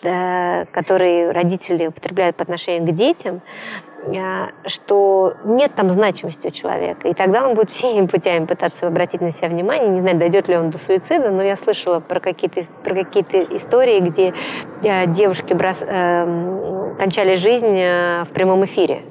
[0.00, 3.42] которые родители употребляют по отношению к детям,
[4.66, 7.08] что нет там значимости у человека.
[7.08, 9.88] И тогда он будет всеми путями пытаться обратить на себя внимание.
[9.88, 14.00] Не знаю, дойдет ли он до суицида, но я слышала про какие-то про какие-то истории,
[14.00, 14.34] где
[14.84, 19.02] а, девушки брос, э, кончали жизнь э, в прямом эфире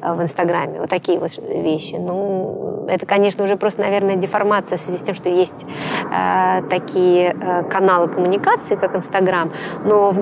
[0.00, 0.80] в Инстаграме.
[0.80, 1.94] Вот такие вот вещи.
[1.94, 5.64] Ну, это, конечно, уже просто, наверное, деформация в связи с тем, что есть
[6.12, 9.52] э, такие э, каналы коммуникации, как Инстаграм.
[9.84, 10.14] Но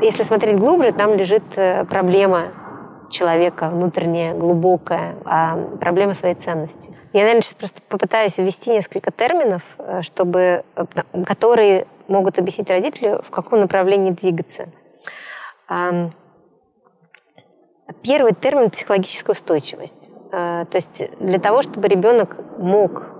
[0.00, 1.44] если смотреть глубже, там лежит
[1.88, 2.48] проблема
[3.10, 6.90] человека внутренняя, глубокая, а проблема своей ценности.
[7.12, 10.84] Я, наверное, сейчас просто попытаюсь ввести несколько терминов, э, чтобы, э,
[11.26, 14.68] которые могут объяснить родителю, в каком направлении двигаться.
[18.02, 20.08] Первый термин– психологическая устойчивость.
[20.32, 23.10] Э, то есть для того, чтобы ребенок мог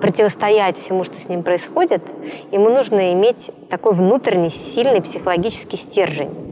[0.00, 2.02] противостоять всему, что с ним происходит,
[2.50, 6.44] ему нужно иметь такой внутренний сильный психологический стержень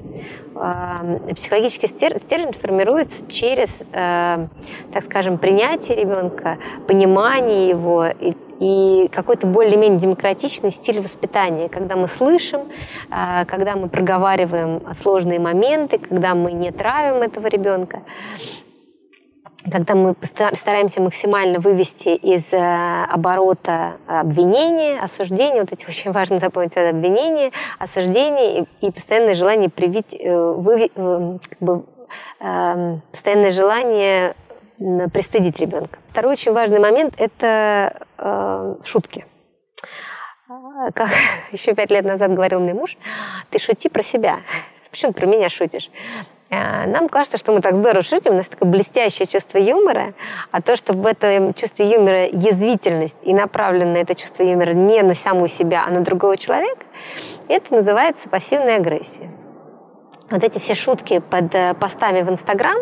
[1.34, 4.46] психологический стержень формируется через, э,
[4.92, 12.08] так скажем, принятие ребенка, понимание его и, и какой-то более-менее демократичный стиль воспитания, когда мы
[12.08, 12.60] слышим,
[13.10, 18.02] э, когда мы проговариваем сложные моменты, когда мы не травим этого ребенка
[19.70, 20.14] когда мы
[20.54, 27.52] стараемся максимально вывести из э, оборота обвинения, осуждения, вот эти очень важно запомнить, это обвинение,
[27.78, 31.84] осуждение и, и постоянное желание привить, э, вы, э, как бы,
[32.38, 34.34] постоянное желание
[35.14, 35.98] пристыдить ребенка.
[36.08, 38.04] Второй очень важный момент– это
[38.84, 39.24] шутки.
[40.92, 41.08] Как
[41.52, 42.98] еще пять лет назад говорил мне муж,
[43.48, 44.40] ты шути про себя.
[44.90, 45.90] Почему про меня шутишь?
[46.52, 50.12] Э, нам кажется, что мы так здорово шутим, у нас такое блестящее чувство юмора,
[50.50, 55.14] а то, что в этом чувстве юмора язвительность и направлено это чувство юмора не на
[55.14, 56.84] саму себя, а на другого человека,
[57.48, 59.30] это называется пассивная агрессия
[60.32, 62.78] вот эти все шутки под э, постами в Инстаграм,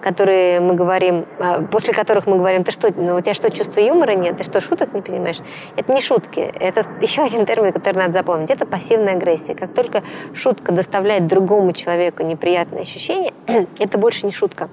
[0.00, 3.80] которые мы говорим, э, после которых мы говорим, ты что, ну, у тебя что, чувства
[3.80, 5.38] юмора нет, ты что, шуток не понимаешь?
[5.76, 9.54] Это не шутки, это еще один термин, который надо запомнить, это пассивная агрессия.
[9.54, 13.32] Как только шутка доставляет другому человеку неприятные ощущения,
[13.78, 14.68] это больше не шутка.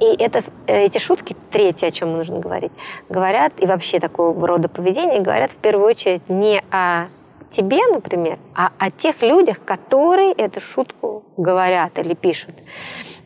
[0.00, 2.72] И это, э, эти шутки, третье, о чем нужно говорить,
[3.08, 7.06] говорят, и вообще такого рода поведение говорят в первую очередь не о
[7.50, 12.54] тебе, например, а о тех людях, которые эту шутку говорят или пишут.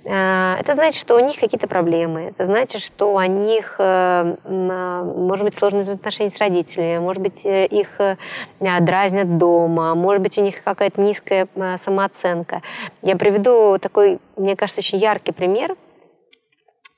[0.05, 2.23] Э, это значит, что у них какие-то проблемы.
[2.23, 7.43] Это значит, что у них, э, э, может быть, сложные отношения с родителями, может быть,
[7.45, 8.01] их
[8.61, 11.49] дразнят дома, может быть, у них какая-то низкая
[11.83, 12.63] самооценка.
[13.03, 15.77] Я приведу такой, мне кажется, очень яркий пример–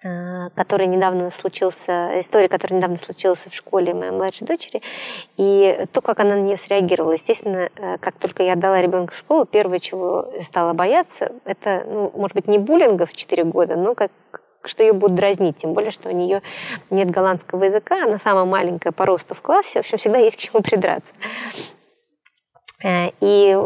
[0.03, 4.81] который недавно случился, история, которая недавно случилась в школе моей младшей дочери,
[5.37, 7.13] и то, как она на нее среагировала.
[7.13, 12.11] Естественно, э, как только я отдала ребенка в школу, первое, чего стала бояться, это, ну,
[12.15, 14.11] может быть, не буллинга в 4 года, но как
[14.63, 16.43] что ее будут дразнить, тем более, что у нее
[16.91, 20.41] нет голландского языка, она самая маленькая по росту в классе, в общем, всегда есть к
[20.41, 21.13] чему придраться.
[22.83, 23.57] Э, и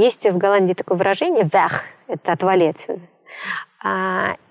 [0.00, 3.02] есть в Голландии такое выражение «вях», это «отвали отсюда».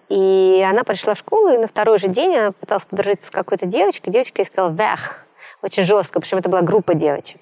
[0.10, 3.66] И она пришла в школу, и на второй же день она пыталась подружиться с какой-то
[3.66, 4.14] девочкой.
[4.14, 5.26] Девочка ей сказала «вях»,
[5.62, 7.42] очень жестко, причем это была группа девочек.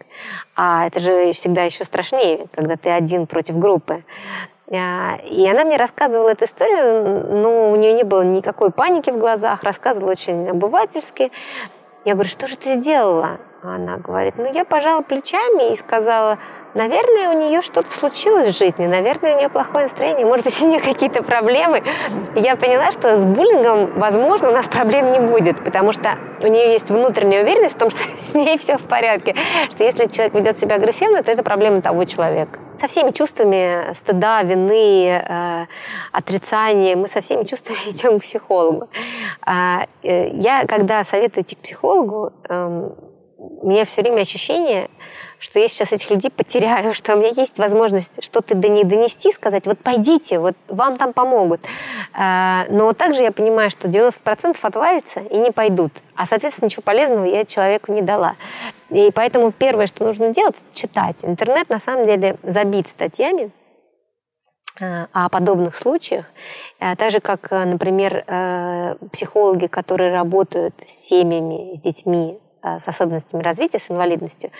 [0.55, 4.03] А это же всегда еще страшнее, когда ты один против группы.
[4.71, 9.17] А, и она мне рассказывала эту историю, но у нее не было никакой паники в
[9.17, 11.31] глазах, рассказывала очень обывательски.
[12.05, 13.39] Я говорю, что же ты сделала?
[13.61, 16.37] Она говорит, ну я пожала плечами и сказала,
[16.73, 20.67] наверное, у нее что-то случилось в жизни, наверное, у нее плохое настроение, может быть, у
[20.67, 21.83] нее какие-то проблемы.
[22.35, 26.71] Я поняла, что с буллингом, возможно, у нас проблем не будет, потому что у нее
[26.73, 29.35] есть внутренняя уверенность в том, что с ней все в порядке,
[29.71, 32.59] что если человек ведет себя агрессивно, то это проблема того человека.
[32.81, 35.65] Со всеми чувствами стыда, вины, э,
[36.11, 38.89] отрицания, мы со всеми чувствами идем к психологу.
[39.41, 42.89] А, э, я, когда советую идти к психологу, э,
[43.61, 44.89] у меня все время ощущение,
[45.43, 49.31] что я сейчас этих людей потеряю, что у меня есть возможность что-то до них донести,
[49.33, 51.59] сказать, вот пойдите, вот вам там помогут.
[52.13, 55.91] А, но также я понимаю, что 90% отвалится и не пойдут.
[56.15, 58.35] А, соответственно, ничего полезного я человеку не дала.
[58.89, 61.25] И поэтому первое, что нужно делать, читать.
[61.25, 63.51] Интернет, на самом деле, забит статьями,
[64.79, 66.25] а, о подобных случаях,
[66.79, 68.23] а, так же как, например,
[69.11, 74.51] психологи, которые работают с семьями, с детьми Э, с особенностями развития, с инвалидностью,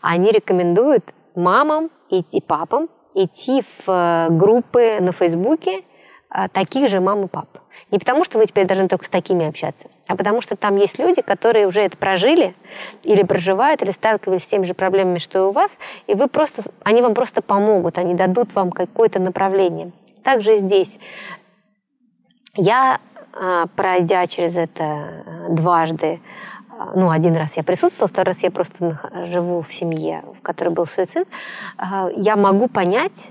[0.00, 5.82] они рекомендуют мамам и, и папам идти в э, группы на Фейсбуке
[6.32, 7.48] э, таких же мам и пап.
[7.90, 10.98] Не потому, что вы теперь должны только с такими общаться, а потому что там есть
[10.98, 12.54] люди, которые уже это прожили
[13.02, 16.62] или проживают, или сталкивались с теми же проблемами, что и у вас, и вы просто,
[16.84, 19.92] они вам просто помогут, они дадут вам какое-то направление.
[20.24, 20.98] Также здесь.
[22.56, 23.00] Я,
[23.76, 26.20] пройдя через это дважды,
[26.94, 30.86] ну, один раз я присутствовала, второй раз я просто живу в семье, в которой был
[30.86, 31.26] суицид,
[31.76, 33.30] а, я могу понять,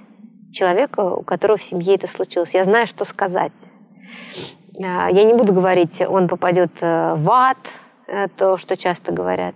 [0.52, 2.54] человека, у которого в семье это случилось.
[2.54, 3.72] Я знаю, что сказать.
[4.82, 7.58] А, я не буду говорить, он попадет э, в ад,
[8.08, 9.56] э, то, что часто говорят,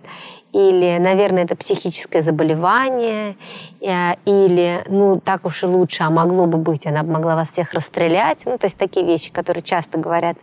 [0.52, 3.36] или, наверное, это психическое заболевание,
[3.80, 7.50] э, или, ну, так уж и лучше, а могло бы быть, она бы могла вас
[7.50, 8.42] всех расстрелять.
[8.44, 10.36] Ну, то есть такие вещи, которые часто говорят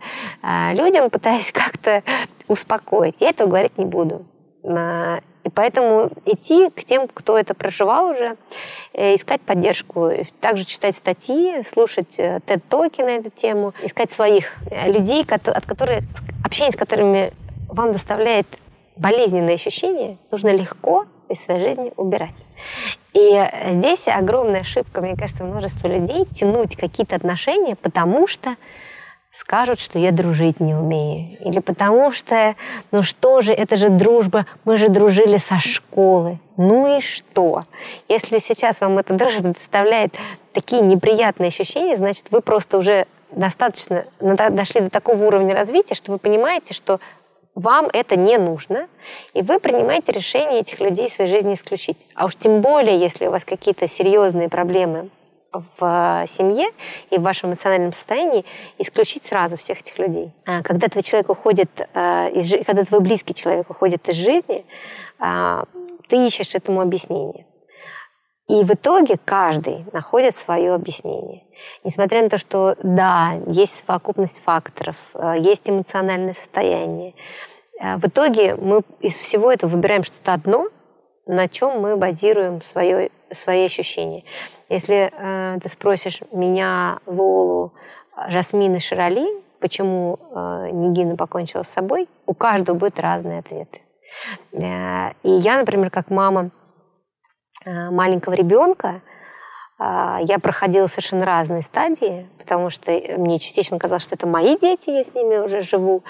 [0.72, 2.02] людям, пытаясь как-то
[2.48, 3.16] успокоить.
[3.20, 4.26] Я этого говорить не буду.
[4.64, 8.36] А, и поэтому идти к тем, кто это проживал уже,
[8.92, 15.26] э, искать поддержку, также читать статьи, слушать TED-токи на эту тему, искать своих э, людей,
[15.28, 16.04] от которых,
[16.44, 17.32] общение с которыми
[17.68, 18.46] вам доставляет
[18.96, 22.30] болезненные ощущения, нужно легко из своей жизни убирать.
[23.14, 28.56] И здесь огромная ошибка, мне кажется, множество людей тянуть какие-то отношения, потому что
[29.32, 31.38] скажут, что я дружить не умею.
[31.40, 32.54] Или потому что,
[32.90, 36.38] ну что же, это же дружба, мы же дружили со школы.
[36.56, 37.64] Ну и что?
[38.08, 40.14] Если сейчас вам эта дружба доставляет
[40.52, 46.18] такие неприятные ощущения, значит, вы просто уже достаточно дошли до такого уровня развития, что вы
[46.18, 47.00] понимаете, что
[47.54, 48.86] вам это не нужно,
[49.34, 52.06] и вы принимаете решение этих людей из своей жизни исключить.
[52.14, 55.10] А уж тем более, если у вас какие-то серьезные проблемы
[55.52, 56.68] в семье
[57.10, 58.44] и в вашем эмоциональном состоянии
[58.78, 60.32] исключить сразу всех этих людей.
[60.44, 64.64] А когда твой человек уходит э, из когда твой близкий человек уходит из жизни,
[65.18, 65.64] а,
[66.08, 67.46] ты ищешь этому объяснение.
[68.48, 71.44] И в итоге каждый находит свое объяснение.
[71.84, 77.14] Несмотря на то, что да, есть совокупность факторов, э, есть эмоциональное состояние,
[77.80, 80.68] э, в итоге мы из всего этого выбираем что-то одно,
[81.26, 84.24] на чем мы базируем свое, свои ощущения.
[84.72, 87.74] Если э, ты спросишь меня, Лолу,
[88.28, 89.26] Жасмин и Широли,
[89.60, 93.82] почему э, Нигина покончила с собой, у каждого будет разные ответы.
[94.52, 96.52] Э, и я, например, как мама
[97.66, 99.02] э, маленького ребенка,
[99.84, 104.90] а, я проходила совершенно разные стадии, потому что мне частично казалось, что это мои дети,
[104.90, 106.04] я с ними уже живу.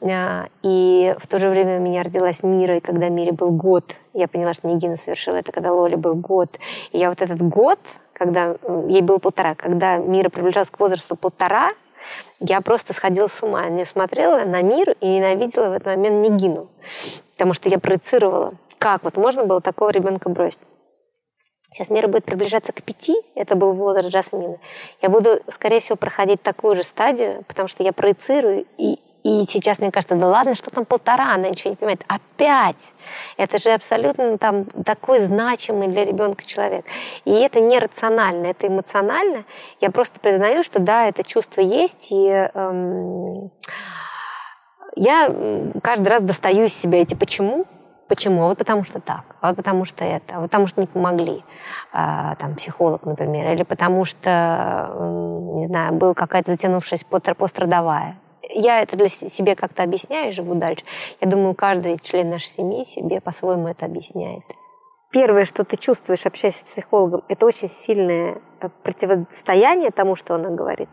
[0.00, 3.96] А, и в то же время у меня родилась Мира, и когда Мире был год,
[4.12, 6.60] я поняла, что Нигина совершила это, когда Лоле был год.
[6.92, 7.80] И я вот этот год,
[8.16, 8.56] когда
[8.88, 11.72] ей было полтора, когда Мира приближалась к возрасту полтора,
[12.40, 13.64] я просто сходила с ума.
[13.64, 16.68] Я нее смотрела, на мир, и ненавидела в этот момент Нигину.
[17.32, 20.60] Потому что я проецировала, как вот можно было такого ребенка бросить.
[21.72, 24.58] Сейчас мира будет приближаться к пяти, это был возраст Джасмина.
[25.02, 29.80] Я буду, скорее всего, проходить такую же стадию, потому что я проецирую, и, и сейчас
[29.80, 32.04] мне кажется, да ладно, что там полтора, она ничего не понимает.
[32.06, 32.94] Опять!
[33.36, 36.84] Это же абсолютно там такой значимый для ребенка человек.
[37.24, 39.42] И это не рационально, это эмоционально.
[39.80, 43.50] Я просто признаю, что да, это чувство есть, и эм,
[44.94, 45.34] я
[45.82, 47.66] каждый раз достаю из себя эти «почему»,
[48.08, 48.44] Почему?
[48.44, 50.86] А вот потому что так, а вот потому что это, а вот потому что не
[50.86, 51.42] помогли,
[51.92, 54.94] там, психолог, например, или потому что,
[55.56, 58.16] не знаю, была какая-то затянувшаяся пострадовая.
[58.48, 60.84] Я это для себя как-то объясняю и живу дальше.
[61.20, 64.44] Я думаю, каждый член нашей семьи себе по-своему это объясняет.
[65.10, 70.50] Первое, что ты чувствуешь, общаясь с психологом, это очень сильное э, противостояние тому, что она
[70.50, 70.88] говорит.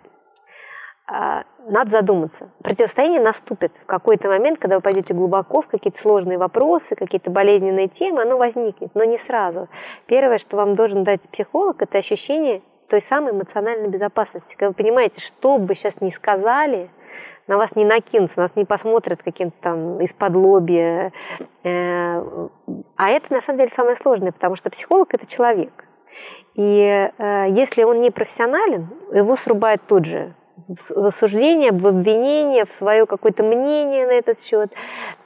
[1.06, 2.50] А, надо задуматься.
[2.64, 7.88] Противостояние наступит в какой-то момент, когда вы пойдете глубоко в какие-то сложные вопросы, какие-то болезненные
[7.88, 9.68] темы, оно возникнет, но не сразу.
[10.06, 14.56] Первое, что вам должен дать психолог, это ощущение той самой эмоциональной безопасности.
[14.56, 16.90] Когда вы понимаете, что бы вы сейчас ни сказали,
[17.48, 21.12] на вас не накинутся, нас не посмотрят каким-то там из-под лобья.
[21.64, 22.24] Э,
[22.96, 25.86] а это на самом деле самое сложное, потому что психолог– это человек.
[26.56, 30.34] И э, если он не профессионален, его срубает тут же
[30.68, 34.72] в осуждение, в обвинение, в свое какое-то мнение на этот счет.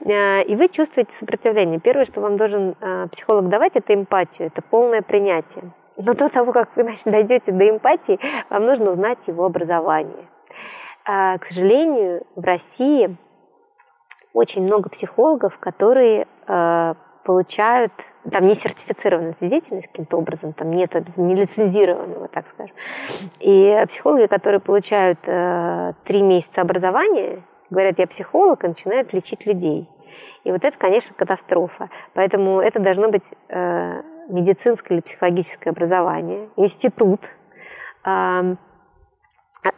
[0.05, 1.79] Э, и вы чувствуете сопротивление.
[1.79, 2.75] Первое, что вам должен
[3.11, 5.71] психолог давать, это эмпатию, это полное принятие.
[5.97, 8.19] Но до того, как вы значит, дойдете до эмпатии,
[8.49, 10.27] вам нужно узнать его образование.
[11.07, 13.15] Э, к сожалению, в России
[14.33, 16.27] очень много психологов, которые
[17.25, 17.91] получают,
[18.31, 22.73] там не сертифицированная эта деятельность каким-то образом, там нет не лицензированного, так скажем.
[23.39, 29.89] И психологи, которые получают э, три месяца образования, говорят, я психолог, и начинают лечить людей.
[30.45, 31.89] И вот это, конечно, катастрофа.
[32.13, 33.33] Поэтому это должно быть
[34.29, 37.21] медицинское или психологическое образование, институт,
[38.03, 38.55] а,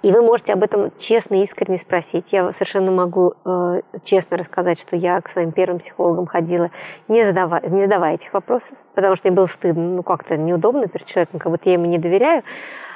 [0.01, 2.33] и вы можете об этом честно искренне спросить.
[2.33, 6.71] Я совершенно могу э, честно рассказать, что я к своим первым психологам ходила,
[7.07, 11.05] не задавая, не задавая этих вопросов, потому что мне было стыдно, ну как-то неудобно перед
[11.05, 12.43] человеком, как будто я ему не доверяю.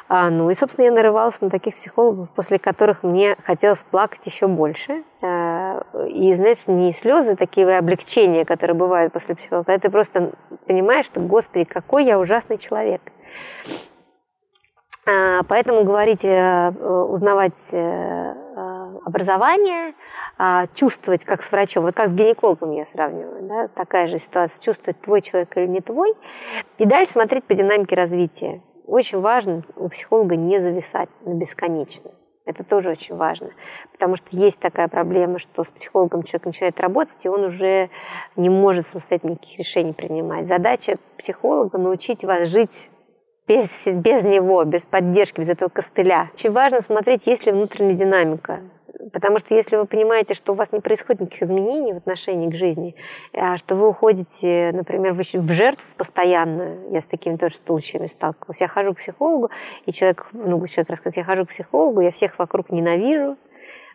[0.09, 4.47] А, ну и, собственно, я нарывалась на таких психологов, после которых мне хотелось плакать еще
[4.47, 5.03] больше.
[5.21, 10.31] А, и, знаешь, не слезы такие облегчения, которые бывают после психолога, а ты просто
[10.67, 13.01] понимаешь, что, господи, какой я ужасный человек.
[15.05, 18.35] А, поэтому говорить, э, узнавать э,
[19.05, 19.93] образование,
[20.37, 24.63] а, чувствовать как с врачом, вот как с гинекологом я сравниваю, да, такая же ситуация,
[24.63, 26.13] чувствовать твой человек или не твой,
[26.77, 28.61] и дальше смотреть по динамике развития.
[28.85, 32.11] Очень важно у психолога не зависать на бесконечно.
[32.45, 33.51] Это тоже очень важно,
[33.93, 37.89] потому что есть такая проблема, что с психологом человек начинает работать, и он уже
[38.35, 40.47] не может самостоятельно никаких решений принимать.
[40.47, 42.89] Задача психолога– научить вас жить
[43.47, 46.31] без, без него, без поддержки, без этого костыля.
[46.33, 48.61] Очень важно смотреть, есть ли внутренняя динамика.
[49.11, 52.55] Потому что если вы понимаете, что у вас не происходит никаких изменений в отношении к
[52.55, 52.95] жизни,
[53.33, 58.67] а что вы уходите, например, в жертву постоянно, я с такими тоже случаями сталкивалась, я
[58.67, 59.49] хожу к психологу,
[59.85, 63.37] и человек, ну, человек рассказывает, я хожу к психологу, я всех вокруг ненавижу,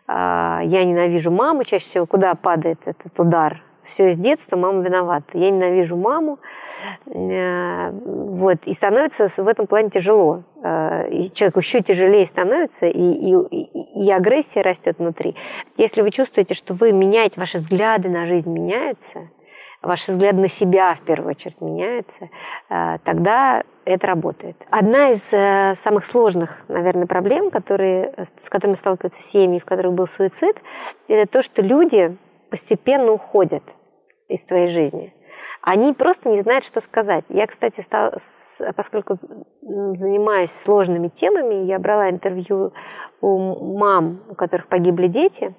[0.05, 5.37] а, я ненавижу маму, чаще всего куда падает этот удар все с детства, мама виновата.
[5.37, 6.39] Я ненавижу маму.
[7.07, 8.59] Э, вот.
[8.65, 10.43] И становится в этом плане тяжело.
[10.63, 15.35] Э, и человеку еще тяжелее становится, и, и, и агрессия растет внутри.
[15.75, 19.27] Если вы чувствуете, что вы меняете, ваши взгляды на жизнь меняются,
[19.81, 22.29] ваши взгляды на себя в первую очередь меняются,
[22.69, 24.55] э, тогда это работает.
[24.69, 30.61] Одна из самых сложных, наверное, проблем, которые, с которыми сталкиваются семьи, в которых был суицид,
[31.07, 32.15] это то, что люди
[32.51, 33.63] постепенно уходят
[34.29, 35.13] из твоей жизни.
[35.61, 37.25] Они просто не знают, что сказать.
[37.29, 38.15] Я, кстати, стала,
[38.75, 39.17] поскольку
[39.61, 42.73] занимаюсь сложными темами, я брала интервью
[43.21, 45.53] у мам, у которых погибли дети.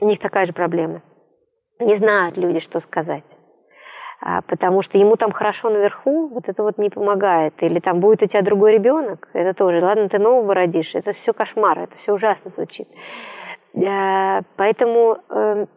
[0.00, 1.02] У них такая же проблема.
[1.78, 3.36] Не знают люди, что сказать.
[4.20, 7.62] А, потому что ему там хорошо наверху, вот это вот не помогает.
[7.62, 9.80] Или там будет у тебя другой ребенок, это тоже.
[9.82, 12.88] Ладно, ты нового родишь, это все кошмар, это все ужасно звучит.
[13.86, 15.68] А, поэтому эм,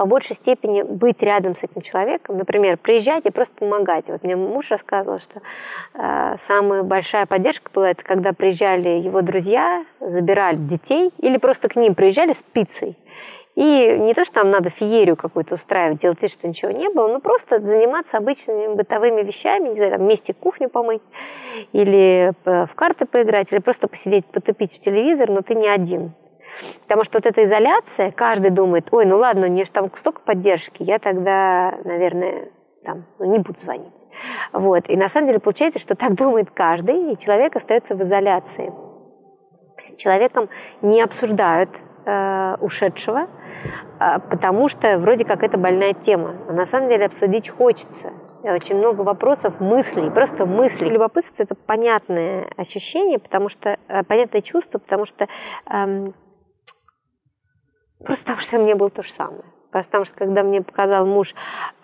[0.00, 4.06] по большей степени быть рядом с этим человеком, например, приезжать и просто помогать.
[4.08, 5.42] Вот мне муж рассказывал, что
[5.92, 11.76] э, самая большая поддержка была это, когда приезжали его друзья, забирали детей или просто к
[11.76, 12.96] ним приезжали с пиццей.
[13.56, 17.08] И не то, что там надо феерию какую-то устраивать, делать вид, что ничего не было,
[17.08, 21.02] но просто заниматься обычными бытовыми вещами, не знаю, там вместе кухню помыть,
[21.74, 26.14] или э, в карты поиграть, или просто посидеть, потупить в телевизор, но ты не один.
[26.82, 30.20] Потому что вот эта изоляция, каждый думает, ой, ну ладно, у нее же там столько
[30.20, 32.50] поддержки, я тогда, наверное,
[32.84, 34.06] там, ну, не буду звонить.
[34.52, 34.88] Вот.
[34.88, 38.72] И на самом деле получается, что так думает каждый, и человек остается в изоляции.
[39.82, 40.48] С человеком
[40.82, 41.70] не обсуждают
[42.04, 43.28] э, ушедшего,
[43.98, 46.36] э, потому что вроде как это больная тема.
[46.48, 48.12] А на самом деле обсудить хочется.
[48.42, 50.88] Очень много вопросов, мыслей, просто мыслей.
[50.88, 55.28] Любопытство– это понятное ощущение, потому что, э, понятное чувство, потому что
[55.66, 56.12] э,
[58.04, 59.44] Просто потому что мне было то же самое.
[59.70, 61.34] Потому что когда мне показал муж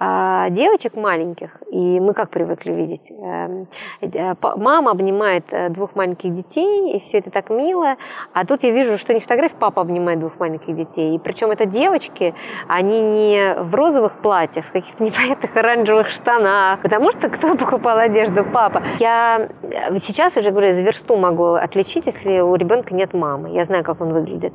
[0.01, 3.65] э, девочек маленьких, и мы как привыкли видеть, э,
[4.01, 7.97] э, мама обнимает э, двух маленьких детей, и все это так мило,
[8.33, 11.15] а тут я вижу, что не фотография, папа обнимает двух маленьких детей.
[11.15, 12.35] И причем это девочки,
[12.67, 18.45] они не в розовых платьях, в каких-то непонятных оранжевых штанах, потому что кто покупал одежду?
[18.45, 18.83] Папа.
[18.99, 23.51] Я э, сейчас уже, говорю, за версту могу отличить, если у ребенка нет мамы.
[23.51, 24.55] Я знаю, как он выглядит.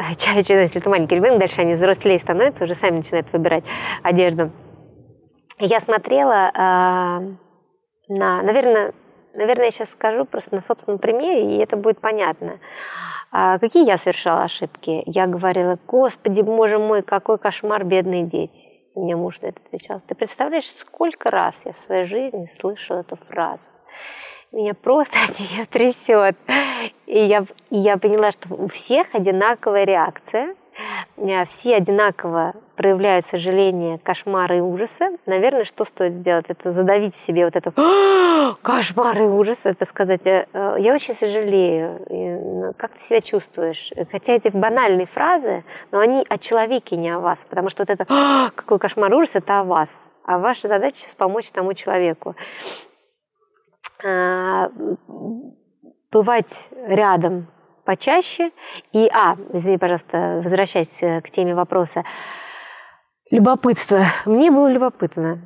[0.16, 3.64] чаще, если это маленький ребенок, дальше они взрослее становятся, уже сами начинают выбирать
[4.02, 4.50] одежду.
[5.58, 6.58] Я смотрела э,
[8.08, 8.92] на, наверное,
[9.34, 12.58] наверное, я сейчас скажу просто на собственном примере, и это будет понятно.
[13.32, 15.02] А какие я совершала ошибки?
[15.06, 18.68] Я говорила, Господи, боже мой, какой кошмар, бедные дети.
[18.96, 20.00] И мне муж на это отвечал.
[20.08, 23.62] Ты представляешь, сколько раз я в своей жизни слышала эту фразу?
[24.52, 26.36] меня просто от нее трясет.
[27.10, 30.54] И я, я поняла, что у всех одинаковая реакция,
[31.16, 35.18] э, все одинаково проявляют сожаление, кошмары и ужасы.
[35.26, 36.44] Наверное, что стоит сделать?
[36.46, 37.72] Это задавить в себе вот это
[38.62, 43.90] кошмары и ужасы, это сказать, «Э, э, я очень сожалею, ну, как ты себя чувствуешь?
[44.12, 48.04] Хотя эти банальные фразы, но они о человеке, не о вас, потому что вот это
[48.54, 50.12] какой кошмар и ужас, это о вас.
[50.24, 52.36] А ваша задача сейчас помочь тому человеку.
[56.12, 57.46] Бывать рядом
[57.84, 58.50] почаще.
[58.92, 62.04] И, а, извини, пожалуйста, возвращаясь э, к теме вопроса.
[63.30, 64.00] Любопытство.
[64.26, 65.40] Мне было любопытно.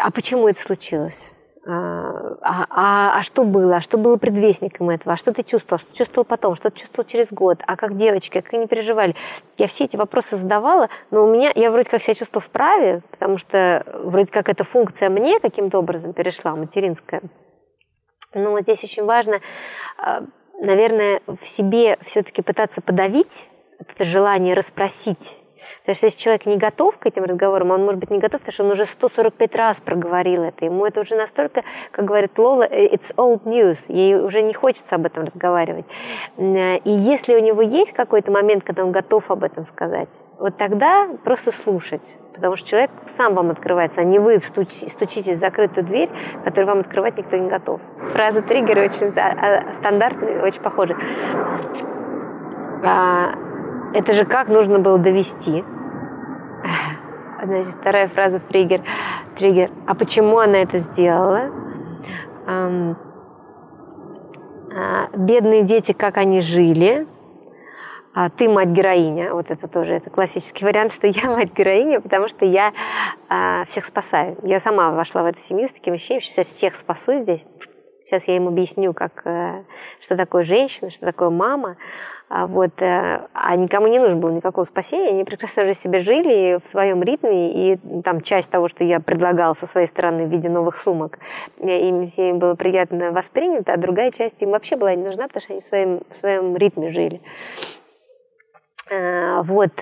[0.00, 1.32] А почему это случилось?
[1.64, 3.76] А, а, а, а что было?
[3.76, 5.12] А что было предвестником этого?
[5.12, 5.78] А что ты чувствовал?
[5.78, 6.56] Что чувствовал потом?
[6.56, 7.60] Что ты чувствовал через год?
[7.64, 8.40] А как девочки?
[8.40, 9.14] Как они переживали?
[9.56, 13.38] Я все эти вопросы задавала, но у меня, я вроде как себя чувствовала вправе, потому
[13.38, 17.22] что вроде как эта функция мне каким-то образом перешла, материнская.
[18.34, 19.40] Но здесь очень важно,
[19.98, 20.24] а,
[20.60, 25.41] наверное, в себе все-таки пытаться подавить это желание расспросить
[25.80, 28.52] Потому что если человек не готов к этим разговорам, он может быть не готов, потому
[28.52, 30.64] что он уже 145 раз проговорил это.
[30.64, 33.84] Ему это уже настолько, как говорит Лола, it's old news.
[33.88, 35.86] Ей уже не хочется об этом разговаривать.
[36.38, 41.08] И если у него есть какой-то момент, когда он готов об этом сказать, вот тогда
[41.24, 42.16] просто слушать.
[42.34, 46.10] Потому что человек сам вам открывается, а не вы стучите в закрытую дверь,
[46.44, 47.80] которую вам открывать никто не готов.
[48.12, 50.96] Фраза триггера очень а, а, стандартная, очень похожа.
[53.94, 55.64] Это же как нужно было довести?
[57.44, 58.82] Значит, вторая фраза триггер.
[59.36, 59.70] Триггер.
[59.86, 61.50] А почему она это сделала?
[64.74, 67.06] А, бедные дети, как они жили?
[68.14, 69.34] А ты мать-героиня.
[69.34, 72.72] Вот это тоже это классический вариант, что я мать-героиня, потому что я
[73.28, 74.36] а, всех спасаю.
[74.42, 77.46] Я сама вошла в эту семью с таким ощущением, что я всех спасу здесь.
[78.12, 79.62] Сейчас я им объясню, как, э,
[79.98, 81.78] что такое женщина, что такое мама.
[82.28, 85.08] А, вот, э, а никому не нужно было никакого спасения.
[85.08, 87.72] Они прекрасно уже себе жили в своем ритме.
[87.72, 91.20] И там часть того, что я предлагала со своей стороны в виде новых сумок,
[91.58, 95.40] э, им всем было приятно воспринято, а другая часть им вообще была не нужна, потому
[95.40, 97.22] что они в своем, в своем ритме жили.
[98.90, 99.72] Вот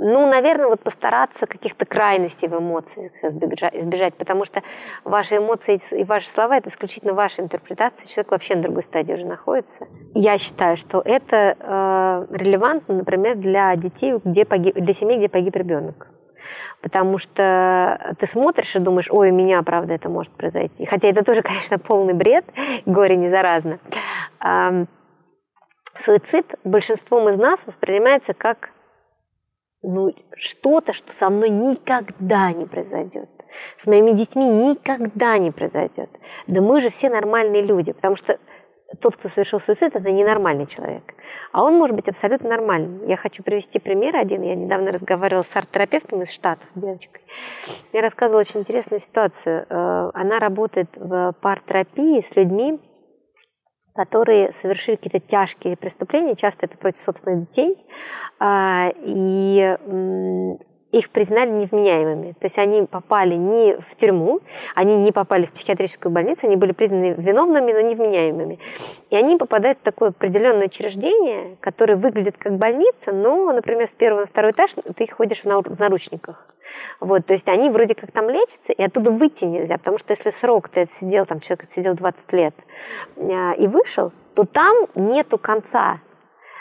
[0.00, 4.62] ну, наверное, вот постараться каких-то крайностей в эмоциях избежать, избежать, потому что
[5.04, 9.26] ваши эмоции и ваши слова– это исключительно ваша интерпретация, человек вообще на другой стадии уже
[9.26, 9.88] находится.
[10.14, 15.56] Я считаю, что это э, релевантно, например, для детей, где погиб, для семьи, где погиб
[15.56, 16.06] ребенок.
[16.80, 20.86] Потому что ты смотришь и думаешь, ой, у меня, правда, это может произойти.
[20.86, 22.44] Хотя это тоже, конечно, полный бред,
[22.86, 23.80] горе не заразно.
[25.96, 28.70] Суицид большинством из нас воспринимается как
[29.82, 33.28] ну, что-то, что со мной никогда не произойдет.
[33.76, 36.10] С моими детьми никогда не произойдет.
[36.46, 38.38] Да мы же все нормальные люди, потому что
[39.00, 41.14] тот, кто совершил суицид, это ненормальный человек.
[41.52, 43.06] А он может быть абсолютно нормальным.
[43.06, 44.42] Я хочу привести пример один.
[44.42, 47.22] Я недавно разговаривала с арт-терапевтом из Штатов, девочкой.
[47.92, 49.66] Я рассказывала очень интересную ситуацию.
[49.68, 52.80] Э, она работает в пар-терапии с людьми,
[53.98, 57.76] которые совершили какие-то тяжкие преступления, часто это против собственных детей,
[58.38, 59.76] а, и
[60.92, 62.32] их признали невменяемыми.
[62.34, 64.38] То есть они попали не в тюрьму,
[64.76, 68.60] они не попали в психиатрическую больницу, они были признаны виновными, но невменяемыми.
[69.10, 74.20] И они попадают в такое определенное учреждение, которое выглядит как больница, но, например, с первого
[74.20, 76.54] на второй этаж ты ходишь в наручниках.
[77.00, 80.30] Вот, то есть они вроде как там лечатся, и оттуда выйти нельзя, потому что если
[80.30, 82.54] срок ты отсидел, там человек отсидел 20 лет
[83.16, 86.00] а, и вышел, то там нету конца.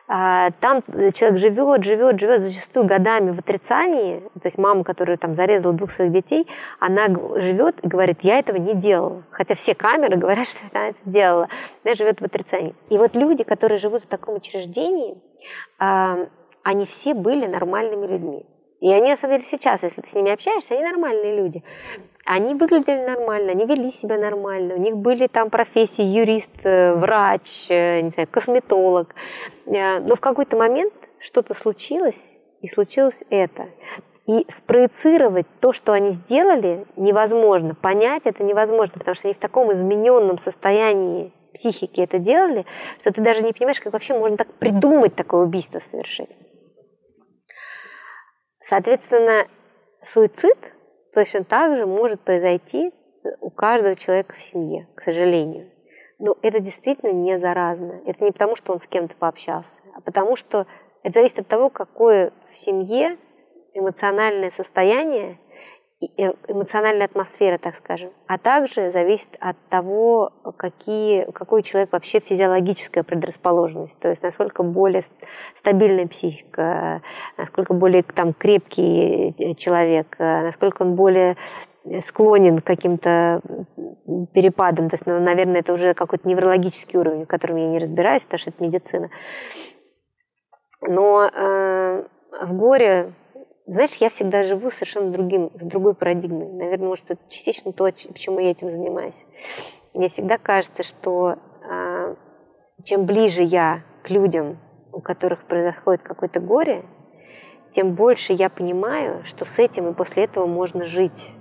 [0.09, 0.81] А, там
[1.13, 4.21] человек живет, живет, живет зачастую годами в отрицании.
[4.41, 6.47] То есть мама, которая там зарезала двух своих детей,
[6.79, 7.07] она
[7.39, 9.23] живет и говорит, я этого не делала.
[9.31, 11.49] Хотя все камеры говорят, что она это делала.
[11.83, 12.73] Она живет в отрицании.
[12.89, 15.21] И вот люди, которые живут в таком учреждении,
[15.77, 16.27] а,
[16.63, 18.45] они все были нормальными людьми.
[18.79, 21.63] И они, на самом деле, сейчас, если ты с ними общаешься, они нормальные люди.
[22.25, 24.75] Они выглядели нормально, они вели себя нормально.
[24.75, 29.15] У них были там профессии юрист, э, врач, э, не знаю, косметолог.
[29.65, 33.67] Э, но в какой-то момент что-то случилось, и случилось это.
[34.27, 37.73] И спроецировать то, что они сделали, невозможно.
[37.73, 42.65] Понять это невозможно, потому что они в таком измененном состоянии психики это делали,
[42.99, 46.29] что ты даже не понимаешь, как вообще можно так придумать такое убийство совершить.
[48.67, 49.47] Соответственно,
[50.03, 50.57] суицид
[51.13, 52.91] точно так же может произойти
[53.39, 55.71] у каждого человека в семье, к сожалению.
[56.19, 58.01] Но это действительно не заразно.
[58.05, 60.67] Это не потому, что он с кем-то пообщался, а потому что
[61.03, 63.17] это зависит от того, какое в семье
[63.73, 65.39] эмоциональное состояние
[65.99, 73.01] Эмоциональная атмосфера, так скажем, а также зависит от того, какие, какой у человека вообще физиологическая
[73.01, 75.01] предрасположенность, то есть насколько более
[75.55, 77.01] стабильная психика,
[77.35, 81.35] насколько более там, крепкий э, человек, э, насколько он более
[82.01, 83.41] склонен к каким-то
[84.33, 84.89] перепадам.
[84.89, 88.39] То есть, ну, наверное, это уже какой-то неврологический уровень, в котором я не разбираюсь, потому
[88.39, 89.09] что это медицина.
[90.81, 92.03] Но э,
[92.41, 93.13] в горе
[93.67, 96.47] знаешь, я всегда живу совершенно другим, с другой парадигмой.
[96.47, 99.25] Наверное, может, это частично то, почему я этим занимаюсь.
[99.93, 101.35] Мне всегда кажется, что
[101.69, 102.15] а,
[102.85, 104.59] чем ближе я к людям,
[104.93, 106.85] у которых происходит какое-то горе,
[107.71, 111.33] тем больше я понимаю, что с этим и после этого можно жить.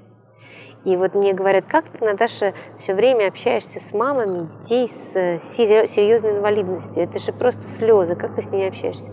[0.84, 6.32] И вот мне говорят, как ты, Наташа, все время общаешься с мамами детей с серьезной
[6.32, 7.02] инвалидностью?
[7.02, 9.06] Это же просто слезы, как ты с ними общаешься?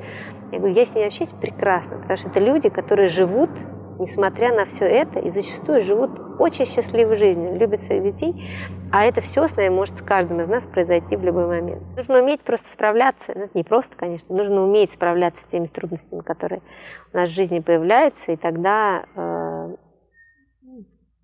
[0.54, 3.50] Я говорю, я с ними общаюсь прекрасно, потому что это люди, которые живут
[4.00, 8.34] несмотря на все это, и зачастую живут очень счастливой жизнью, любят своих детей,
[8.92, 11.82] а это все с нами может с каждым из нас произойти в любой момент.
[11.96, 16.22] Нужно уметь просто справляться, ну, это не просто, конечно, нужно уметь справляться с теми трудностями,
[16.22, 16.62] которые
[17.14, 19.76] у нас в жизни появляются, и тогда э,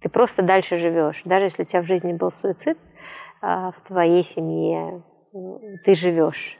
[0.01, 1.21] ты просто дальше живешь.
[1.25, 2.77] Даже если у тебя в жизни был суицид,
[3.41, 5.03] э, в твоей семье
[5.85, 6.57] ты живешь.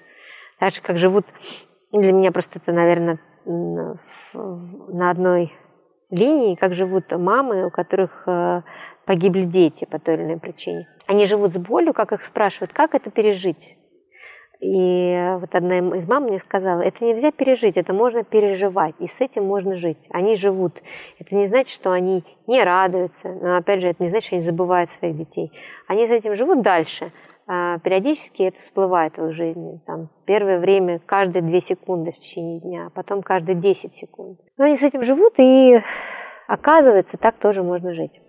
[0.60, 1.26] Так же, как живут,
[1.92, 5.54] для меня просто это, наверное, на одной
[6.10, 8.62] линии, как живут мамы, у которых э,
[9.06, 10.88] погибли дети по той или иной причине.
[11.08, 13.78] Они живут с болью, как их спрашивают, как это пережить.
[14.60, 19.22] И вот одна из мам мне сказала, это нельзя пережить, это можно переживать, и с
[19.22, 20.06] этим можно жить.
[20.10, 20.82] Они живут.
[21.18, 24.44] Это не значит, что они не радуются, но опять же, это не значит, что они
[24.44, 25.54] забывают своих детей.
[25.88, 27.14] Они с этим живут дальше.
[27.52, 29.82] А, периодически это всплывает в их жизни.
[29.88, 34.40] Там, первое время каждые две секунды в течение дня, а потом каждые 10 секунд.
[34.56, 35.82] Но они с этим живут, и
[36.48, 38.22] оказывается, так тоже можно жить.